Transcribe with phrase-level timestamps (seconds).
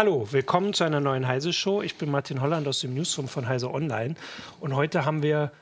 [0.00, 1.82] Hallo, willkommen zu einer neuen Heise Show.
[1.82, 4.14] Ich bin Martin Holland aus dem Newsroom von Heise Online
[4.58, 5.52] und heute haben wir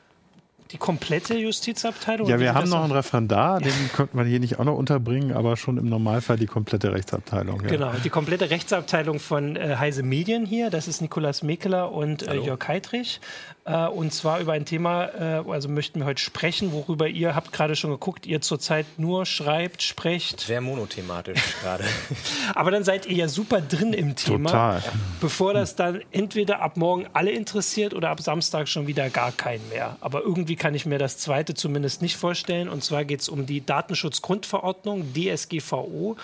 [0.71, 2.29] die komplette Justizabteilung?
[2.29, 5.57] Ja, wir haben noch einen Referendar, den könnte man hier nicht auch noch unterbringen, aber
[5.57, 7.63] schon im Normalfall die komplette Rechtsabteilung.
[7.63, 7.69] Ja.
[7.69, 10.71] Genau, die komplette Rechtsabteilung von äh, Heise Medien hier.
[10.71, 13.21] Das ist Nikolas Mekeler und äh, Jörg Heidrich.
[13.69, 17.53] Äh, und zwar über ein Thema, äh, also möchten wir heute sprechen, worüber ihr habt
[17.53, 20.41] gerade schon geguckt, ihr zurzeit nur schreibt, sprecht.
[20.41, 21.85] Sehr monothematisch gerade.
[22.55, 24.51] aber dann seid ihr ja super drin im Thema.
[24.51, 24.83] Total.
[25.21, 29.69] Bevor das dann entweder ab morgen alle interessiert oder ab Samstag schon wieder gar keinen
[29.69, 29.97] mehr.
[30.01, 32.69] Aber irgendwie kann ich mir das zweite zumindest nicht vorstellen.
[32.69, 36.17] Und zwar geht es um die Datenschutzgrundverordnung, DSGVO,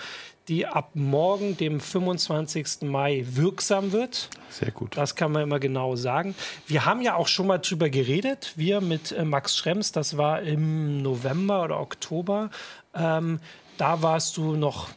[0.47, 2.81] die ab morgen, dem 25.
[2.83, 4.29] Mai, wirksam wird.
[4.49, 4.95] Sehr gut.
[4.95, 6.35] Das kann man immer genau sagen.
[6.67, 10.41] Wir haben ja auch schon mal drüber geredet, wir mit äh, Max Schrems, das war
[10.41, 12.49] im November oder Oktober.
[12.93, 13.39] Ähm,
[13.77, 14.89] da warst du noch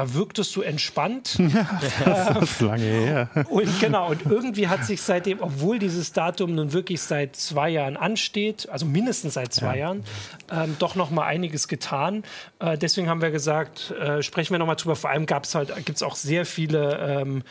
[0.00, 1.38] da wirktest du entspannt.
[1.50, 3.28] Ja, das ist lange her.
[3.48, 7.96] Und genau, und irgendwie hat sich seitdem, obwohl dieses Datum nun wirklich seit zwei Jahren
[7.96, 9.86] ansteht, also mindestens seit zwei ja.
[9.86, 10.04] Jahren,
[10.50, 12.22] ähm, doch noch mal einiges getan.
[12.60, 14.96] Äh, deswegen haben wir gesagt, äh, sprechen wir noch mal drüber.
[14.96, 17.42] Vor allem gab es halt, gibt es auch sehr viele ähm,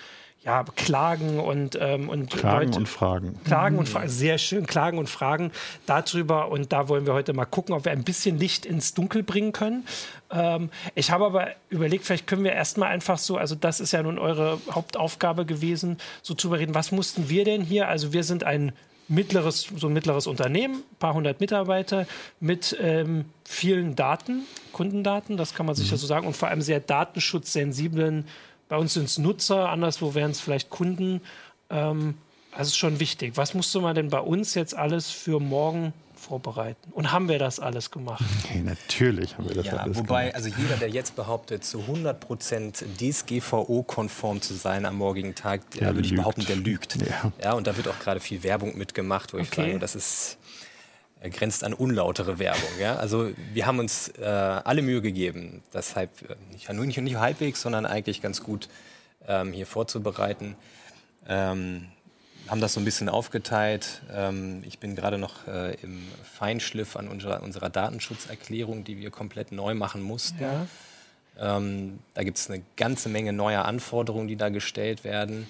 [0.43, 3.39] ja, Klagen und, ähm, und Klagen Leute, und Fragen.
[3.43, 5.51] Klagen und Fragen, sehr schön, Klagen und Fragen
[5.85, 6.49] darüber.
[6.49, 9.51] Und da wollen wir heute mal gucken, ob wir ein bisschen Licht ins Dunkel bringen
[9.51, 9.85] können.
[10.31, 14.01] Ähm, ich habe aber überlegt, vielleicht können wir erstmal einfach so, also das ist ja
[14.01, 17.89] nun eure Hauptaufgabe gewesen, so zu überreden, was mussten wir denn hier?
[17.89, 18.71] Also wir sind ein
[19.09, 22.07] mittleres, so ein mittleres Unternehmen, ein paar hundert Mitarbeiter
[22.39, 25.99] mit ähm, vielen Daten, Kundendaten, das kann man sicher mhm.
[25.99, 28.25] so sagen, und vor allem sehr datenschutzsensiblen
[28.69, 31.21] bei uns sind es Nutzer, anderswo wären es vielleicht Kunden.
[31.69, 32.15] Ähm,
[32.51, 33.33] also ist schon wichtig.
[33.35, 36.91] Was musste man denn bei uns jetzt alles für morgen vorbereiten?
[36.91, 38.23] Und haben wir das alles gemacht?
[38.43, 40.35] Okay, natürlich haben wir das ja, alles wobei, gemacht.
[40.35, 45.93] also jeder, der jetzt behauptet, zu 100 Prozent DSGVO-konform zu sein am morgigen Tag, der
[45.93, 46.95] würde ich behaupten, der lügt.
[46.95, 47.31] Ja.
[47.43, 49.47] ja, und da wird auch gerade viel Werbung mitgemacht, wo okay.
[49.47, 50.38] ich sage, das ist
[51.27, 52.69] grenzt an unlautere Werbung.
[52.79, 52.95] Ja?
[52.95, 57.17] Also wir haben uns äh, alle Mühe gegeben, das halb, äh, nicht, nur nicht, nicht
[57.17, 58.69] halbwegs, sondern eigentlich ganz gut
[59.27, 60.55] ähm, hier vorzubereiten.
[61.27, 61.87] Ähm,
[62.47, 64.01] haben das so ein bisschen aufgeteilt.
[64.11, 69.51] Ähm, ich bin gerade noch äh, im Feinschliff an unserer, unserer, Datenschutzerklärung, die wir komplett
[69.51, 70.41] neu machen mussten.
[70.41, 70.67] Ja.
[71.37, 75.47] Ähm, da gibt es eine ganze Menge neuer Anforderungen, die da gestellt werden.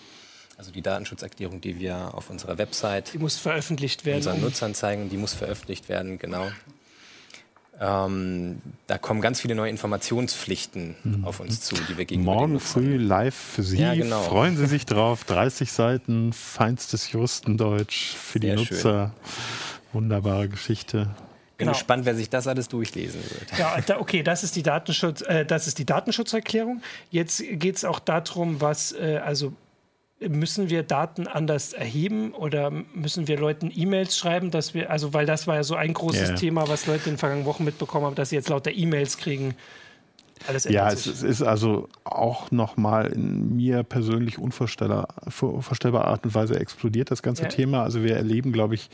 [0.59, 3.13] Also die Datenschutzerklärung, die wir auf unserer Website.
[3.13, 4.17] Die muss veröffentlicht werden.
[4.17, 6.51] Unseren Nutzern zeigen, die muss veröffentlicht werden, genau.
[7.79, 11.23] Ähm, da kommen ganz viele neue Informationspflichten mhm.
[11.23, 13.77] auf uns zu, die wir gegenüber Morgen früh live für Sie.
[13.77, 14.21] Ja, genau.
[14.23, 15.23] Freuen Sie sich drauf.
[15.23, 19.13] 30 Seiten, feinstes Juristendeutsch für Sehr die Nutzer.
[19.13, 19.93] Schön.
[19.93, 21.03] Wunderbare Geschichte.
[21.03, 21.71] Bin genau.
[21.71, 23.57] gespannt, wer sich das alles durchlesen wird.
[23.57, 26.81] Ja, da, okay, das ist die, Datenschutz, äh, das ist die Datenschutzerklärung.
[27.11, 29.53] Jetzt geht es auch darum, was, äh, also
[30.27, 35.25] müssen wir Daten anders erheben oder müssen wir Leuten E-Mails schreiben, dass wir, also weil
[35.25, 36.37] das war ja so ein großes yeah.
[36.37, 39.55] Thema, was Leute in den vergangenen Wochen mitbekommen haben, dass sie jetzt lauter E-Mails kriegen,
[40.69, 47.11] ja, es, es, ist also auch nochmal in mir persönlich unvorstellbarer Art und Weise explodiert,
[47.11, 47.49] das ganze ja.
[47.49, 47.83] Thema.
[47.83, 48.89] Also wir erleben, glaube ich,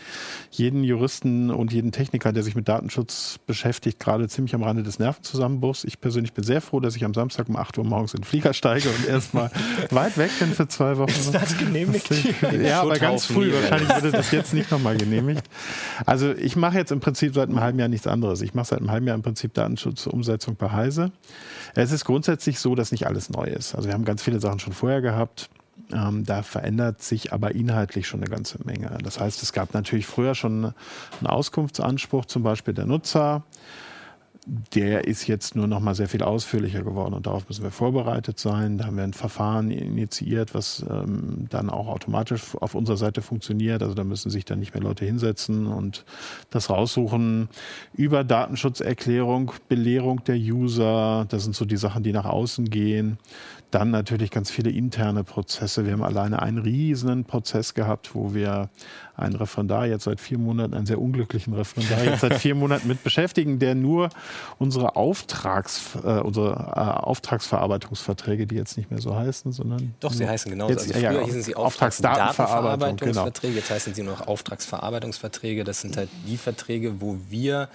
[0.52, 5.00] jeden Juristen und jeden Techniker, der sich mit Datenschutz beschäftigt, gerade ziemlich am Rande des
[5.00, 5.84] Nervenzusammenbruchs.
[5.84, 8.26] Ich persönlich bin sehr froh, dass ich am Samstag um 8 Uhr morgens in den
[8.26, 9.52] Flieger steige und erstmal
[9.92, 11.10] weit weg bin für zwei Wochen.
[11.10, 12.10] Ist das genehmigt?
[12.64, 13.54] ja, aber ganz früh.
[13.54, 15.44] Wahrscheinlich würde das jetzt nicht nochmal genehmigt.
[16.06, 18.42] Also ich mache jetzt im Prinzip seit einem halben Jahr nichts anderes.
[18.42, 21.12] Ich mache seit einem halben Jahr im Prinzip Datenschutzumsetzung bei Heise.
[21.73, 23.75] Es ist grundsätzlich so, dass nicht alles neu ist.
[23.75, 25.50] Also wir haben ganz viele Sachen schon vorher gehabt.
[25.91, 28.97] Ähm, da verändert sich aber inhaltlich schon eine ganze Menge.
[29.03, 30.73] Das heißt, es gab natürlich früher schon
[31.19, 33.44] einen Auskunftsanspruch, zum Beispiel der Nutzer
[34.46, 38.40] der ist jetzt nur noch mal sehr viel ausführlicher geworden und darauf müssen wir vorbereitet
[38.40, 38.78] sein.
[38.78, 43.82] Da haben wir ein Verfahren initiiert, was ähm, dann auch automatisch auf unserer Seite funktioniert.
[43.82, 46.06] Also da müssen sich dann nicht mehr Leute hinsetzen und
[46.52, 47.50] das raussuchen.
[47.94, 53.18] Über Datenschutzerklärung, Belehrung der User, das sind so die Sachen, die nach außen gehen.
[53.72, 55.85] Dann natürlich ganz viele interne Prozesse.
[55.85, 58.70] Wir haben alleine einen riesen Prozess gehabt, wo wir
[59.17, 63.03] einen Referendar jetzt seit vier Monaten, einen sehr unglücklichen Referendar jetzt seit vier Monaten mit
[63.03, 64.09] beschäftigen, der nur
[64.59, 69.94] unsere, Auftrags, äh, unsere äh, Auftragsverarbeitungsverträge, die jetzt nicht mehr so heißen, sondern.
[70.00, 70.72] Doch, sie heißen genauso.
[70.72, 73.59] Jetzt, also früher ja, hießen sie Auftragsdatenverarbeitungsverträge, genau.
[73.59, 75.64] jetzt heißen sie nur noch Auftragsverarbeitungsverträge.
[75.64, 77.70] Das sind halt die Verträge, wo wir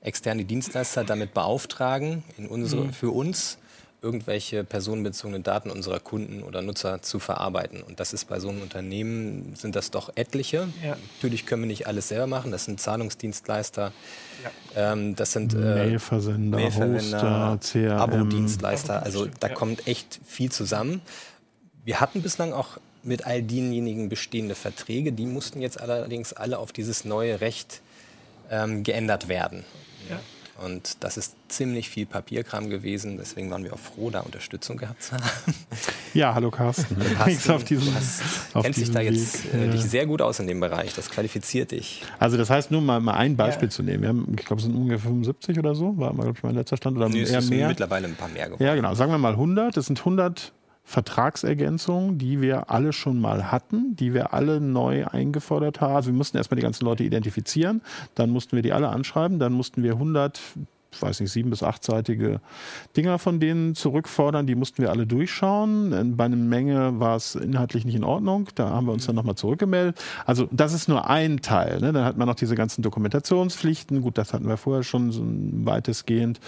[0.00, 2.92] externe Dienstleister damit beauftragen, in unsere, mhm.
[2.92, 3.58] für uns
[4.04, 7.82] irgendwelche personenbezogenen Daten unserer Kunden oder Nutzer zu verarbeiten.
[7.82, 10.68] Und das ist bei so einem Unternehmen, sind das doch etliche.
[10.84, 10.96] Ja.
[11.16, 12.52] Natürlich können wir nicht alles selber machen.
[12.52, 13.92] Das sind Zahlungsdienstleister,
[14.44, 14.92] ja.
[14.92, 17.98] ähm, das sind äh, Mailversender, Mailversender Hoster, CRM.
[17.98, 19.02] Abo-Dienstleister.
[19.02, 21.00] Also da kommt echt viel zusammen
[21.84, 26.72] wir hatten bislang auch mit all denjenigen bestehende Verträge, die mussten jetzt allerdings alle auf
[26.72, 27.82] dieses neue Recht
[28.50, 29.64] ähm, geändert werden.
[30.08, 30.18] Ja.
[30.62, 33.16] Und das ist ziemlich viel Papierkram gewesen.
[33.16, 35.24] Deswegen waren wir auch froh, da Unterstützung gehabt zu haben.
[36.14, 36.96] Ja, hallo Carsten.
[37.16, 38.22] Carsten auf diesem, du hast,
[38.54, 40.94] auf kennst dich da jetzt äh, dich sehr gut aus in dem Bereich.
[40.94, 42.02] Das qualifiziert dich.
[42.20, 43.70] Also das heißt, nur mal, mal ein Beispiel ja.
[43.70, 44.02] zu nehmen.
[44.02, 46.76] Wir haben, ich glaube, es sind ungefähr 75 oder so, war, glaube ich, mein letzter
[46.76, 46.96] Stand.
[46.96, 47.66] Oder nee, eher mehr.
[47.66, 48.62] mittlerweile ein paar mehr geworden.
[48.62, 48.94] Ja, genau.
[48.94, 49.76] Sagen wir mal 100.
[49.76, 50.52] Das sind 100
[50.84, 55.96] Vertragsergänzungen, die wir alle schon mal hatten, die wir alle neu eingefordert haben.
[55.96, 57.82] Also wir mussten erstmal die ganzen Leute identifizieren,
[58.14, 61.62] dann mussten wir die alle anschreiben, dann mussten wir 100 ich weiß nicht, sieben- bis
[61.62, 62.40] achtseitige
[62.96, 64.46] Dinger von denen zurückfordern.
[64.46, 66.16] Die mussten wir alle durchschauen.
[66.16, 68.48] Bei einer Menge war es inhaltlich nicht in Ordnung.
[68.54, 70.00] Da haben wir uns dann nochmal zurückgemeldet.
[70.26, 71.80] Also das ist nur ein Teil.
[71.80, 71.92] Ne?
[71.92, 74.02] Dann hat man noch diese ganzen Dokumentationspflichten.
[74.02, 76.40] Gut, das hatten wir vorher schon so weitestgehend.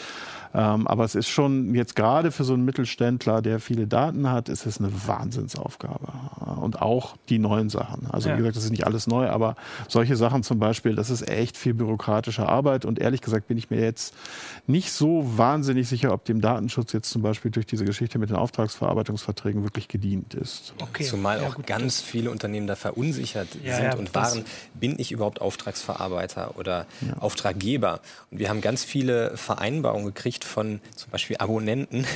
[0.54, 4.48] Ähm, aber es ist schon jetzt gerade für so einen Mittelständler, der viele Daten hat,
[4.48, 6.08] ist es eine Wahnsinnsaufgabe.
[6.60, 8.06] Und auch die neuen Sachen.
[8.10, 8.34] Also ja.
[8.34, 9.56] wie gesagt, das ist nicht alles neu, aber
[9.88, 12.86] solche Sachen zum Beispiel, das ist echt viel bürokratische Arbeit.
[12.86, 14.14] Und ehrlich gesagt bin ich mir jetzt
[14.66, 18.36] nicht so wahnsinnig sicher, ob dem Datenschutz jetzt zum Beispiel durch diese Geschichte mit den
[18.36, 20.74] Auftragsverarbeitungsverträgen wirklich gedient ist.
[20.80, 21.04] Okay.
[21.04, 24.44] Zumal ja, auch gut, ganz viele Unternehmen da verunsichert ja, sind und waren,
[24.74, 26.86] bin ich überhaupt Auftragsverarbeiter oder
[27.20, 28.00] Auftraggeber?
[28.30, 32.06] Und wir haben ganz viele Vereinbarungen gekriegt von zum Beispiel Abonnenten,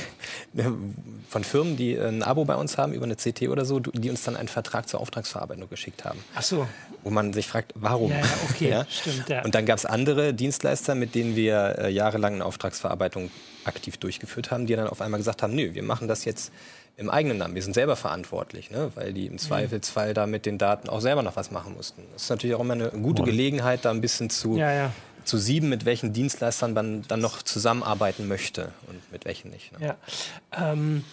[1.29, 4.23] von Firmen, die ein Abo bei uns haben über eine CT oder so, die uns
[4.23, 6.19] dann einen Vertrag zur Auftragsverarbeitung geschickt haben.
[6.35, 6.67] Ach so.
[7.03, 8.11] Wo man sich fragt, warum?
[8.11, 8.85] Ja, ja okay, ja?
[8.89, 9.29] stimmt.
[9.29, 9.43] Ja.
[9.43, 13.31] Und dann gab es andere Dienstleister, mit denen wir äh, jahrelang eine Auftragsverarbeitung
[13.63, 16.51] aktiv durchgeführt haben, die dann auf einmal gesagt haben, nö, wir machen das jetzt
[16.97, 17.55] im eigenen Namen.
[17.55, 18.91] Wir sind selber verantwortlich, ne?
[18.95, 22.03] weil die im Zweifelsfall da mit den Daten auch selber noch was machen mussten.
[22.13, 24.91] Das ist natürlich auch immer eine gute Gelegenheit, da ein bisschen zu, ja, ja.
[25.23, 29.71] zu sieben, mit welchen Dienstleistern man dann noch zusammenarbeiten möchte und mit welchen nicht.
[29.79, 29.87] Ne?
[29.87, 30.71] Ja.
[30.73, 31.03] Ähm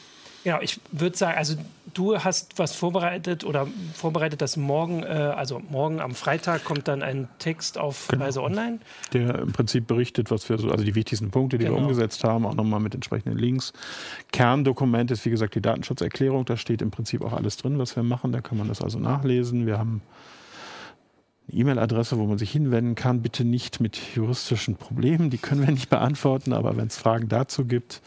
[0.45, 1.57] Genau, ich würde sagen, also
[1.95, 7.03] du hast was vorbereitet oder vorbereitet, dass morgen, äh, also morgen am Freitag kommt dann
[7.03, 8.25] ein Text auf genau.
[8.25, 8.79] Reise Online.
[9.13, 11.77] Der im Prinzip berichtet, was wir so, also die wichtigsten Punkte, die genau.
[11.77, 13.73] wir umgesetzt haben, auch nochmal mit entsprechenden Links.
[14.33, 16.45] Kerndokument ist, wie gesagt, die Datenschutzerklärung.
[16.45, 18.33] Da steht im Prinzip auch alles drin, was wir machen.
[18.33, 19.67] Da kann man das also nachlesen.
[19.67, 20.03] Wir haben
[21.51, 23.23] eine E-Mail-Adresse, wo man sich hinwenden kann.
[23.23, 27.65] Bitte nicht mit juristischen Problemen, die können wir nicht beantworten, aber wenn es Fragen dazu
[27.65, 28.03] gibt,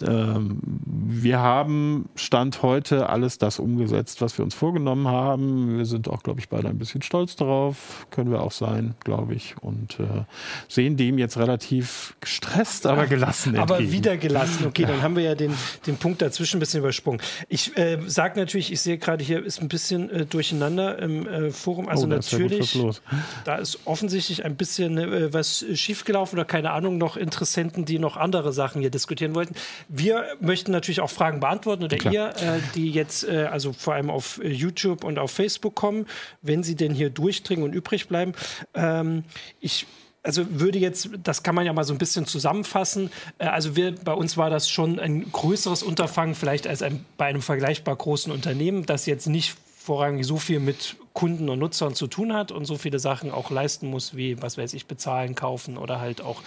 [0.00, 5.78] wir haben Stand heute alles das umgesetzt, was wir uns vorgenommen haben.
[5.78, 8.06] Wir sind auch, glaube ich, beide ein bisschen stolz darauf.
[8.10, 9.56] Können wir auch sein, glaube ich.
[9.60, 10.24] Und äh,
[10.68, 13.80] sehen dem jetzt relativ gestresst, aber gelassen entgegen.
[13.80, 14.66] Aber wieder gelassen.
[14.66, 15.52] Okay, dann haben wir ja den,
[15.86, 17.20] den Punkt dazwischen ein bisschen übersprungen.
[17.48, 21.50] Ich äh, sage natürlich, ich sehe gerade hier ist ein bisschen äh, durcheinander im äh,
[21.50, 21.88] Forum.
[21.88, 23.02] Also oh, natürlich, ist
[23.44, 28.16] da ist offensichtlich ein bisschen äh, was schiefgelaufen oder keine Ahnung, noch Interessenten, die noch
[28.16, 29.54] andere Sachen hier diskutieren wollten.
[29.88, 32.12] Wir möchten natürlich auch Fragen beantworten oder Klar.
[32.12, 36.06] ihr, äh, die jetzt äh, also vor allem auf äh, YouTube und auf Facebook kommen,
[36.42, 38.32] wenn sie denn hier durchdringen und übrig bleiben.
[38.74, 39.24] Ähm,
[39.60, 39.86] ich
[40.22, 43.10] also würde jetzt, das kann man ja mal so ein bisschen zusammenfassen.
[43.38, 47.26] Äh, also wir, bei uns war das schon ein größeres Unterfangen, vielleicht als ein, bei
[47.26, 52.06] einem vergleichbar großen Unternehmen, das jetzt nicht vorrangig so viel mit Kunden und Nutzern zu
[52.08, 55.78] tun hat und so viele Sachen auch leisten muss, wie, was weiß ich, bezahlen, kaufen
[55.78, 56.42] oder halt auch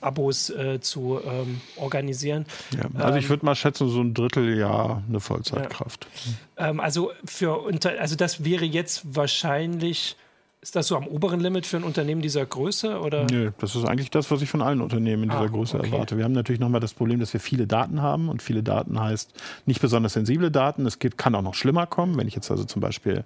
[0.00, 2.46] Abos äh, zu ähm, organisieren.
[2.76, 6.06] Ja, also ich ähm, würde mal schätzen, so ein Dritteljahr eine Vollzeitkraft.
[6.58, 6.68] Ja.
[6.70, 10.16] Ähm, also für unter, also das wäre jetzt wahrscheinlich
[10.64, 12.98] ist das so am oberen Limit für ein Unternehmen dieser Größe?
[12.98, 13.26] Oder?
[13.30, 15.90] Nö, das ist eigentlich das, was ich von allen Unternehmen in dieser ah, Größe okay.
[15.90, 16.16] erwarte.
[16.16, 19.34] Wir haben natürlich nochmal das Problem, dass wir viele Daten haben und viele Daten heißt
[19.66, 20.86] nicht besonders sensible Daten.
[20.86, 22.16] Es geht, kann auch noch schlimmer kommen.
[22.16, 23.24] Wenn ich jetzt also zum Beispiel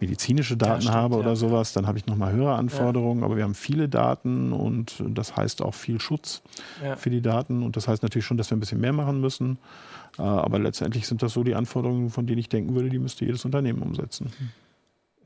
[0.00, 1.36] medizinische Daten ja, stimmt, habe oder ja.
[1.36, 3.20] sowas, dann habe ich nochmal höhere Anforderungen.
[3.20, 3.26] Ja.
[3.26, 6.42] Aber wir haben viele Daten und das heißt auch viel Schutz
[6.96, 7.62] für die Daten.
[7.62, 9.58] Und das heißt natürlich schon, dass wir ein bisschen mehr machen müssen.
[10.18, 13.24] Äh, aber letztendlich sind das so die Anforderungen, von denen ich denken würde, die müsste
[13.24, 14.32] jedes Unternehmen umsetzen.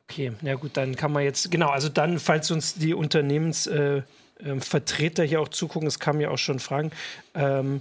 [0.08, 5.26] Okay, na gut, dann kann man jetzt, genau, also dann, falls uns die Unternehmensvertreter äh,
[5.26, 6.92] äh, hier auch zugucken, es kamen ja auch schon Fragen.
[7.34, 7.80] Ähm,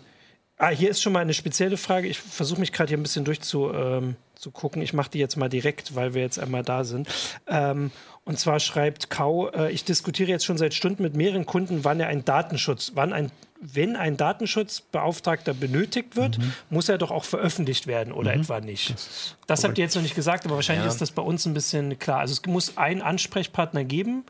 [0.57, 2.07] ah, hier ist schon mal eine spezielle Frage.
[2.07, 4.81] Ich versuche mich gerade hier ein bisschen durchzugucken.
[4.81, 7.07] Ähm, ich mache die jetzt mal direkt, weil wir jetzt einmal da sind.
[7.47, 7.91] Ähm,
[8.25, 11.99] und zwar schreibt Kau, äh, ich diskutiere jetzt schon seit Stunden mit mehreren Kunden, wann
[11.99, 16.53] er ein Datenschutz, wann ein wenn ein Datenschutzbeauftragter benötigt wird, mhm.
[16.69, 18.41] muss er doch auch veröffentlicht werden oder mhm.
[18.41, 18.93] etwa nicht.
[18.93, 20.91] Das, das habt ihr jetzt noch nicht gesagt, aber wahrscheinlich ja.
[20.91, 22.19] ist das bei uns ein bisschen klar.
[22.19, 24.25] Also es muss einen Ansprechpartner geben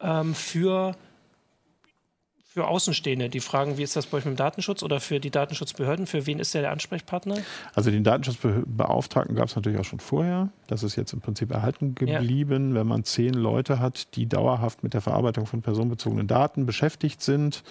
[0.00, 0.96] ähm, für
[2.52, 5.30] für Außenstehende, die fragen, wie ist das bei euch mit dem Datenschutz oder für die
[5.30, 7.36] Datenschutzbehörden, für wen ist der, der Ansprechpartner?
[7.76, 10.48] Also den Datenschutzbeauftragten gab es natürlich auch schon vorher.
[10.66, 12.70] Das ist jetzt im Prinzip erhalten geblieben.
[12.70, 12.80] Ja.
[12.80, 17.62] Wenn man zehn Leute hat, die dauerhaft mit der Verarbeitung von personenbezogenen Daten beschäftigt sind,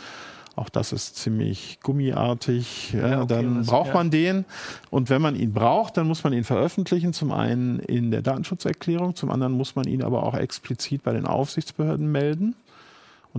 [0.60, 2.92] Auch das ist ziemlich gummiartig.
[2.92, 3.94] Ja, okay, dann braucht ja.
[3.94, 4.44] man den.
[4.90, 7.14] Und wenn man ihn braucht, dann muss man ihn veröffentlichen.
[7.14, 11.26] Zum einen in der Datenschutzerklärung, zum anderen muss man ihn aber auch explizit bei den
[11.26, 12.56] Aufsichtsbehörden melden.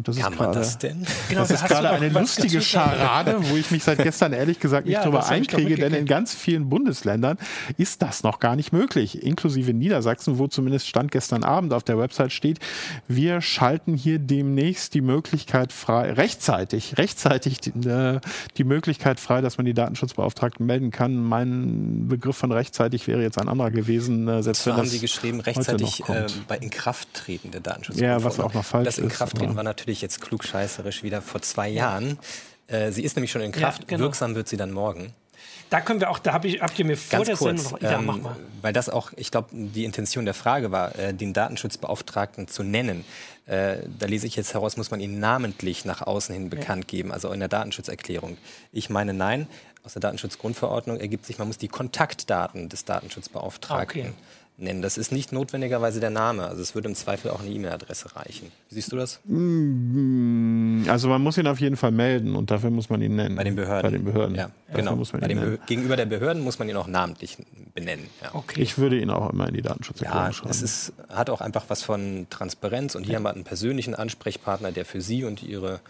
[0.00, 1.06] Und das Kann ist man das denn?
[1.28, 4.94] Genau, das ist gerade eine lustige Scharade, wo ich mich seit gestern ehrlich gesagt nicht
[4.94, 7.36] ja, drüber einkriege, denn in ganz vielen Bundesländern
[7.76, 11.98] ist das noch gar nicht möglich, inklusive Niedersachsen, wo zumindest Stand gestern Abend auf der
[11.98, 12.60] Website steht,
[13.08, 18.20] wir schalten hier demnächst die Möglichkeit frei, rechtzeitig, rechtzeitig die, äh,
[18.56, 21.22] die Möglichkeit frei, dass man die Datenschutzbeauftragten melden kann.
[21.22, 24.26] Mein Begriff von rechtzeitig wäre jetzt ein anderer gewesen.
[24.28, 28.22] Äh, selbst wenn haben Sie geschrieben, rechtzeitig äh, bei Inkrafttreten der Datenschutzbeauftragten.
[28.22, 29.04] Ja, was auch noch falsch das ist.
[29.04, 32.18] Das Inkrafttreten war natürlich natürlich jetzt klugscheißerisch wieder vor zwei Jahren.
[32.68, 33.82] Äh, sie ist nämlich schon in Kraft.
[33.82, 34.04] Ja, genau.
[34.04, 35.12] Wirksam wird sie dann morgen.
[35.68, 37.80] Da können wir auch, da hab ich, habt ihr mir vor Ganz der kurz, Sendung
[37.80, 38.36] noch, ja, ähm, mach mal.
[38.60, 43.04] Weil das auch, ich glaube, die Intention der Frage war, äh, den Datenschutzbeauftragten zu nennen.
[43.46, 46.98] Äh, da lese ich jetzt heraus, muss man ihn namentlich nach außen hin bekannt ja.
[46.98, 48.36] geben, also in der Datenschutzerklärung.
[48.72, 49.48] Ich meine, nein.
[49.82, 54.12] Aus der Datenschutzgrundverordnung ergibt sich, man muss die Kontaktdaten des Datenschutzbeauftragten okay
[54.60, 54.82] nennen.
[54.82, 56.46] Das ist nicht notwendigerweise der Name.
[56.46, 58.50] Also es würde im Zweifel auch eine E-Mail-Adresse reichen.
[58.68, 59.20] Siehst du das?
[59.24, 63.36] Mm, also man muss ihn auf jeden Fall melden und dafür muss man ihn nennen.
[63.36, 63.82] Bei den Behörden.
[63.82, 64.36] Bei den Behörden.
[64.36, 64.96] Ja, genau.
[64.96, 67.38] Muss man Bei ihn Gegenüber der Behörden muss man ihn auch namentlich
[67.74, 68.06] benennen.
[68.22, 68.34] Ja.
[68.34, 68.60] Okay.
[68.60, 70.50] Ich würde ihn auch immer in die Datenschutzerklärung ja, schreiben.
[70.50, 73.16] Es ist, hat auch einfach was von Transparenz und hier ja.
[73.16, 75.80] haben wir einen persönlichen Ansprechpartner, der für Sie und Ihre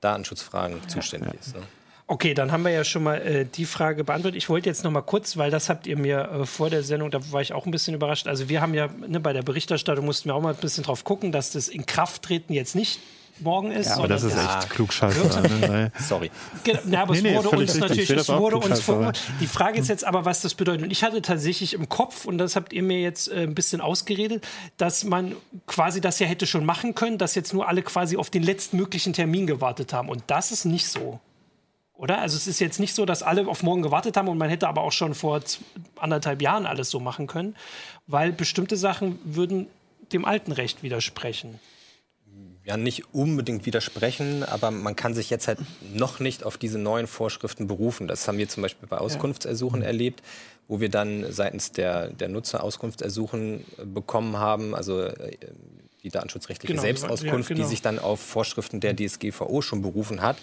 [0.00, 0.88] Datenschutzfragen ja.
[0.88, 1.56] zuständig ist.
[1.56, 1.62] Ne?
[2.10, 4.36] Okay, dann haben wir ja schon mal äh, die Frage beantwortet.
[4.36, 7.12] Ich wollte jetzt noch mal kurz, weil das habt ihr mir äh, vor der Sendung,
[7.12, 8.26] da war ich auch ein bisschen überrascht.
[8.26, 11.04] Also wir haben ja ne, bei der Berichterstattung mussten wir auch mal ein bisschen drauf
[11.04, 12.98] gucken, dass das in Kraft treten jetzt nicht
[13.38, 13.90] morgen ist.
[13.90, 14.60] Ja, aber das ist echt ja.
[14.68, 15.40] klugscheißer.
[15.40, 15.92] Ne?
[16.00, 16.32] Sorry.
[16.64, 19.86] Genau, ja, aber es nee, wurde uns natürlich, es wurde uns vor, Die Frage ist
[19.86, 20.82] jetzt aber, was das bedeutet.
[20.82, 23.80] Und ich hatte tatsächlich im Kopf, und das habt ihr mir jetzt äh, ein bisschen
[23.80, 24.44] ausgeredet,
[24.78, 25.36] dass man
[25.68, 28.78] quasi das ja hätte schon machen können, dass jetzt nur alle quasi auf den letzten
[28.78, 30.08] möglichen Termin gewartet haben.
[30.08, 31.20] Und das ist nicht so.
[32.00, 32.22] Oder?
[32.22, 34.66] Also es ist jetzt nicht so, dass alle auf morgen gewartet haben und man hätte
[34.68, 35.38] aber auch schon vor
[35.98, 37.54] anderthalb Jahren alles so machen können,
[38.06, 39.66] weil bestimmte Sachen würden
[40.10, 41.60] dem alten Recht widersprechen.
[42.64, 45.58] Ja, nicht unbedingt widersprechen, aber man kann sich jetzt halt
[45.92, 48.08] noch nicht auf diese neuen Vorschriften berufen.
[48.08, 49.88] Das haben wir zum Beispiel bei Auskunftsersuchen ja.
[49.88, 50.22] erlebt,
[50.68, 55.36] wo wir dann seitens der, der Nutzer Auskunftsersuchen bekommen haben, also äh,
[56.02, 57.66] die datenschutzrechtliche genau, Selbstauskunft, ja, genau.
[57.66, 60.38] die sich dann auf Vorschriften der DSGVO schon berufen hat.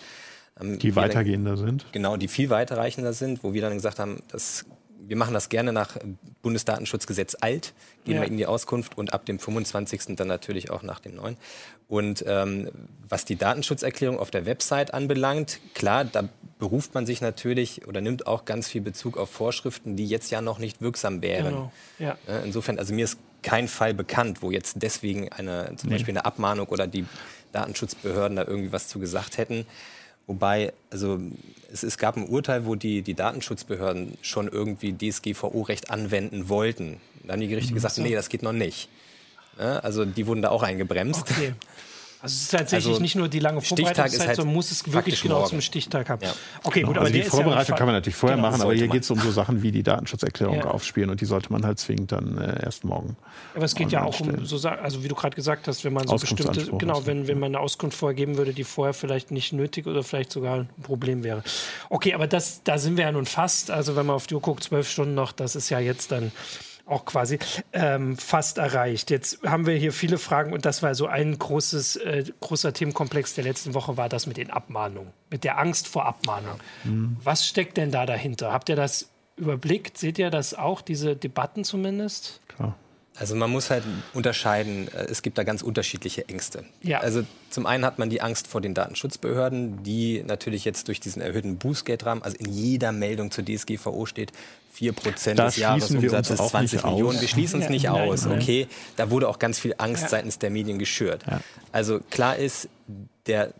[0.61, 1.85] Ähm, die weitergehender dann, sind?
[1.91, 4.65] Genau, die viel weiterreichender sind, wo wir dann gesagt haben, das,
[4.99, 5.97] wir machen das gerne nach
[6.41, 7.73] Bundesdatenschutzgesetz alt,
[8.03, 8.21] geben ja.
[8.21, 10.15] wir Ihnen die Auskunft und ab dem 25.
[10.15, 11.37] dann natürlich auch nach dem neuen.
[11.87, 12.69] Und ähm,
[13.07, 16.27] was die Datenschutzerklärung auf der Website anbelangt, klar, da
[16.59, 20.41] beruft man sich natürlich oder nimmt auch ganz viel Bezug auf Vorschriften, die jetzt ja
[20.41, 21.53] noch nicht wirksam wären.
[21.53, 21.71] Genau.
[21.99, 22.17] Ja.
[22.43, 25.95] Insofern, also mir ist kein Fall bekannt, wo jetzt deswegen eine, zum nee.
[25.95, 27.05] Beispiel eine Abmahnung oder die
[27.51, 29.65] Datenschutzbehörden da irgendwie was zu gesagt hätten.
[30.27, 31.19] Wobei, also
[31.71, 36.99] es, es, gab ein Urteil, wo die, die Datenschutzbehörden schon irgendwie DSGVO-Recht anwenden wollten.
[37.23, 37.75] Da haben die Gerichte mhm.
[37.75, 38.89] gesagt, nee, das geht noch nicht.
[39.57, 41.31] Ja, also die wurden da auch eingebremst.
[41.31, 41.53] Okay.
[42.19, 45.21] Also es ist tatsächlich also nicht nur die lange Vorbereitungszeit, halt sondern muss es wirklich
[45.21, 45.49] genau morgen.
[45.49, 46.23] zum Stichtag haben.
[46.23, 46.33] Ja.
[46.63, 48.87] Okay, gut, also aber die Vorbereitung ja kann man natürlich vorher genau, machen, aber hier
[48.87, 50.65] geht es um so Sachen wie die Datenschutzerklärung ja.
[50.65, 53.17] aufspielen und die sollte man halt zwingend dann äh, erst morgen.
[53.53, 54.39] Aber es geht ja auch stellen.
[54.39, 57.39] um so also wie du gerade gesagt hast, wenn man so bestimmte genau, wenn, wenn
[57.39, 61.23] man eine Auskunft vorgeben würde, die vorher vielleicht nicht nötig oder vielleicht sogar ein Problem
[61.23, 61.43] wäre.
[61.89, 64.41] Okay, aber das da sind wir ja nun fast, also wenn man auf die Uhr
[64.41, 66.31] guckt, zwölf Stunden noch, das ist ja jetzt dann
[66.87, 67.39] auch quasi
[67.73, 69.11] ähm, fast erreicht.
[69.11, 73.35] Jetzt haben wir hier viele Fragen und das war so ein großes, äh, großer Themenkomplex
[73.35, 76.59] der letzten Woche, war das mit den Abmahnungen, mit der Angst vor Abmahnung.
[76.83, 77.17] Mhm.
[77.23, 78.51] Was steckt denn da dahinter?
[78.51, 79.97] Habt ihr das überblickt?
[79.97, 82.41] Seht ihr das auch, diese Debatten zumindest?
[82.47, 82.75] Klar.
[83.19, 86.65] Also man muss halt unterscheiden, äh, es gibt da ganz unterschiedliche Ängste.
[86.83, 86.99] Ja.
[86.99, 91.21] Also zum einen hat man die Angst vor den Datenschutzbehörden, die natürlich jetzt durch diesen
[91.21, 94.31] erhöhten Bußgeldrahmen, also in jeder Meldung zur DSGVO steht,
[94.77, 97.19] 4 Prozent des Jahresumsatzes, 20 Millionen.
[97.19, 98.39] Wir schließen uns ja, nicht aus, nein.
[98.39, 98.67] okay?
[98.95, 100.09] Da wurde auch ganz viel Angst ja.
[100.09, 101.23] seitens der Medien geschürt.
[101.25, 101.41] Ja.
[101.71, 102.69] Also klar ist,
[103.25, 103.53] der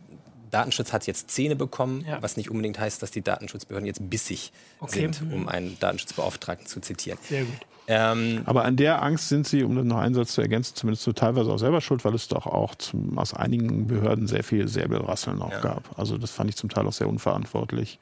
[0.52, 2.22] Datenschutz hat jetzt Zähne bekommen, ja.
[2.22, 5.00] was nicht unbedingt heißt, dass die Datenschutzbehörden jetzt bissig okay.
[5.00, 7.20] sind, um einen Datenschutzbeauftragten zu zitieren.
[7.28, 7.60] Sehr gut.
[7.90, 11.04] Ähm, Aber an der Angst sind Sie, um das noch einen Satz zu ergänzen, zumindest
[11.04, 14.68] so teilweise auch selber schuld, weil es doch auch zum, aus einigen Behörden sehr viel
[14.68, 15.62] Säbelrasseln auch ja.
[15.62, 15.98] gab.
[15.98, 18.00] Also das fand ich zum Teil auch sehr unverantwortlich.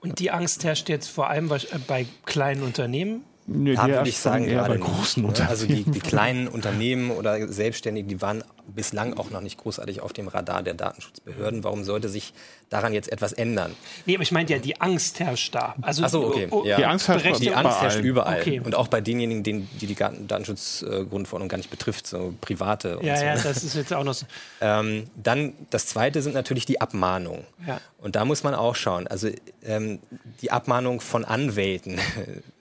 [0.00, 1.50] Und die Angst herrscht jetzt vor allem
[1.86, 5.38] bei kleinen Unternehmen Nee, da würde ich sagen, gerade bei großen nicht.
[5.38, 5.48] Ne?
[5.48, 10.12] Also die, die, kleinen Unternehmen oder Selbstständigen, die waren bislang auch noch nicht großartig auf
[10.12, 11.64] dem Radar der Datenschutzbehörden.
[11.64, 12.34] Warum sollte sich
[12.68, 13.74] daran jetzt etwas ändern?
[14.04, 15.74] Nee, aber ich meine ja, die Angst herrscht da.
[15.80, 16.48] Also Ach so, okay.
[16.64, 16.76] Ja.
[16.76, 18.42] Die Angst herrscht, die Angst herrscht überall.
[18.42, 18.60] Okay.
[18.62, 22.98] Und auch bei denjenigen, die die Datenschutzgrundverordnung gar nicht betrifft, so private.
[23.00, 23.24] ja, so.
[23.24, 24.26] ja, das ist jetzt auch noch so.
[24.60, 27.44] Ähm, dann das Zweite sind natürlich die Abmahnungen.
[27.64, 27.80] Ja.
[27.98, 29.06] Und da muss man auch schauen.
[29.06, 29.30] Also
[29.64, 30.00] ähm,
[30.42, 32.00] die Abmahnung von Anwälten.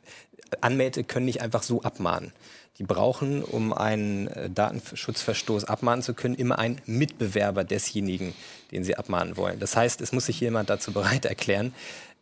[0.62, 2.32] Anwälte können nicht einfach so abmahnen.
[2.80, 8.34] Die brauchen, um einen äh, Datenschutzverstoß abmahnen zu können, immer einen Mitbewerber desjenigen,
[8.72, 9.60] den sie abmahnen wollen.
[9.60, 11.74] Das heißt, es muss sich jemand dazu bereit erklären,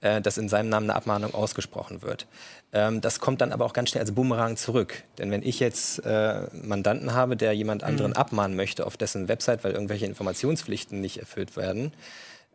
[0.02, 2.26] äh, dass in seinem Namen eine Abmahnung ausgesprochen wird.
[2.72, 5.04] Ähm, das kommt dann aber auch ganz schnell als Bumerang zurück.
[5.18, 8.18] Denn wenn ich jetzt äh, Mandanten habe, der jemand anderen mhm.
[8.18, 11.92] abmahnen möchte auf dessen Website, weil irgendwelche Informationspflichten nicht erfüllt werden,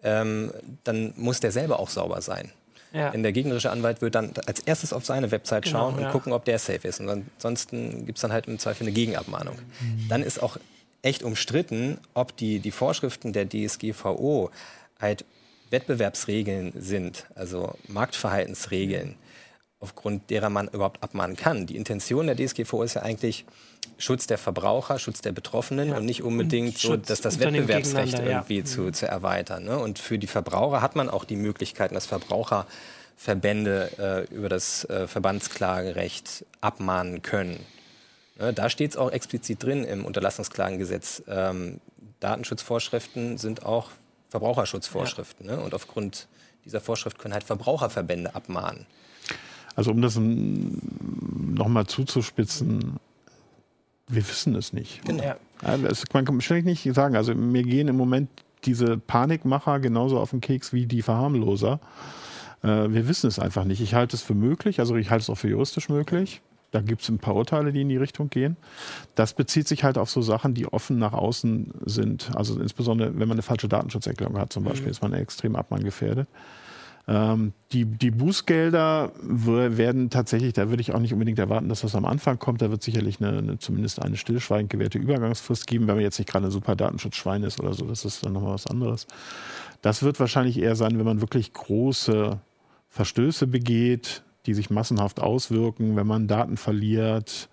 [0.03, 0.53] ähm,
[0.85, 2.51] dann muss der selber auch sauber sein.
[2.93, 3.11] Ja.
[3.11, 6.11] Denn der gegnerische Anwalt wird dann als erstes auf seine Website genau, schauen und ja.
[6.11, 7.01] gucken, ob der safe ist.
[7.01, 9.57] Und ansonsten gibt es dann halt im Zweifel eine Gegenabmahnung.
[9.57, 10.09] Mhm.
[10.09, 10.57] Dann ist auch
[11.03, 14.51] echt umstritten, ob die, die Vorschriften der DSGVO
[15.01, 15.25] halt
[15.71, 19.15] Wettbewerbsregeln sind, also Marktverhaltensregeln,
[19.81, 21.67] aufgrund derer man überhaupt abmahnen kann.
[21.67, 23.47] Die Intention der DSGVO ist ja eigentlich
[23.97, 25.97] Schutz der Verbraucher, Schutz der Betroffenen ja.
[25.97, 28.65] und nicht unbedingt so, dass das Wettbewerbsrecht irgendwie ja.
[28.65, 29.65] zu, zu erweitern.
[29.65, 29.79] Ne?
[29.79, 35.07] Und für die Verbraucher hat man auch die Möglichkeiten, dass Verbraucherverbände äh, über das äh,
[35.07, 37.59] Verbandsklagerecht abmahnen können.
[38.39, 38.53] Ne?
[38.53, 41.23] Da steht es auch explizit drin im Unterlassungsklagengesetz.
[41.27, 41.81] Ähm,
[42.21, 43.89] Datenschutzvorschriften sind auch
[44.29, 45.47] Verbraucherschutzvorschriften.
[45.47, 45.57] Ja.
[45.57, 45.63] Ne?
[45.63, 46.29] Und aufgrund
[46.67, 48.87] dieser Vorschrift können halt Verbraucherverbände abmahnen.
[49.81, 52.97] Also um das nochmal zuzuspitzen,
[54.09, 55.03] wir wissen es nicht.
[55.07, 55.37] Genau.
[55.63, 57.17] Das, man kann schlecht nicht sagen.
[57.17, 58.29] Also mir gehen im Moment
[58.67, 61.81] diese Panikmacher genauso auf den Keks wie die Verharmloser.
[62.63, 63.81] Äh, wir wissen es einfach nicht.
[63.81, 66.43] Ich halte es für möglich, also ich halte es auch für juristisch möglich.
[66.73, 68.59] Da gibt es ein paar Urteile, die in die Richtung gehen.
[69.15, 72.33] Das bezieht sich halt auf so Sachen, die offen nach außen sind.
[72.35, 74.91] Also insbesondere, wenn man eine falsche Datenschutzerklärung hat, zum Beispiel, mhm.
[74.91, 76.29] ist man extrem abmanngefährdet.
[77.11, 81.97] Ähm, die, die Bußgelder werden tatsächlich, da würde ich auch nicht unbedingt erwarten, dass das
[81.97, 82.63] am Anfang kommt.
[82.63, 86.31] Da wird sicherlich eine, eine zumindest eine stillschweigend gewährte Übergangsfrist geben, wenn man jetzt nicht
[86.31, 87.85] gerade ein super Datenschutzschwein ist oder so.
[87.85, 89.09] Das ist dann nochmal was anderes.
[89.83, 92.39] Das wird wahrscheinlich eher sein, wenn man wirklich große
[92.91, 97.49] Verstöße begeht, die sich massenhaft auswirken, wenn man Daten verliert,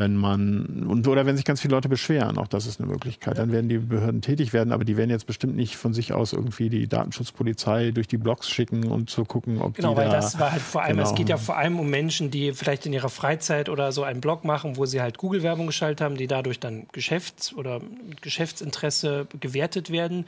[0.00, 3.38] wenn man und oder wenn sich ganz viele Leute beschweren, auch das ist eine Möglichkeit.
[3.38, 6.32] Dann werden die Behörden tätig werden, aber die werden jetzt bestimmt nicht von sich aus
[6.32, 10.16] irgendwie die Datenschutzpolizei durch die Blogs schicken und zu gucken, ob genau, die weil da,
[10.16, 11.08] das war halt vor allem, genau.
[11.08, 14.20] es geht ja vor allem um Menschen, die vielleicht in ihrer Freizeit oder so einen
[14.20, 17.80] Blog machen, wo sie halt Google-Werbung geschaltet haben, die dadurch dann Geschäfts- oder
[18.20, 20.24] Geschäftsinteresse gewertet werden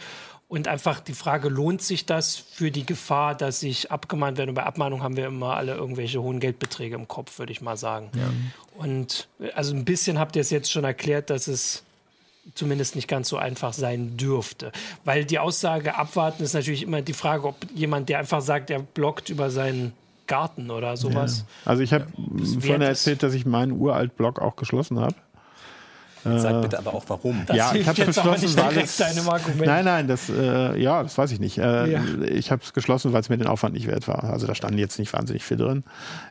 [0.53, 4.51] und einfach die Frage, lohnt sich das für die Gefahr, dass ich abgemahnt werde?
[4.51, 7.79] Und bei Abmahnung haben wir immer alle irgendwelche hohen Geldbeträge im Kopf, würde ich mal
[7.79, 8.11] sagen.
[8.15, 8.31] Ja.
[8.77, 11.85] Und also ein bisschen habt ihr es jetzt schon erklärt, dass es
[12.55, 14.73] zumindest nicht ganz so einfach sein dürfte.
[15.07, 18.81] Weil die Aussage abwarten ist natürlich immer die Frage, ob jemand, der einfach sagt, er
[18.81, 19.95] bloggt über seinen
[20.27, 21.47] Garten oder sowas.
[21.65, 21.71] Ja.
[21.71, 22.09] Also ich habe
[22.61, 25.15] vorhin erzählt, dass ich meinen uralt Blog auch geschlossen habe.
[26.25, 27.43] Sag bitte aber auch warum.
[27.47, 28.99] Das ja, ich habe geschlossen, weil es,
[29.59, 31.59] Nein, nein, das, äh, ja, das weiß ich nicht.
[31.59, 32.01] Äh, ja.
[32.29, 34.25] Ich habe es geschlossen, weil es mir den Aufwand nicht wert war.
[34.25, 35.83] Also da standen jetzt nicht wahnsinnig viel drin.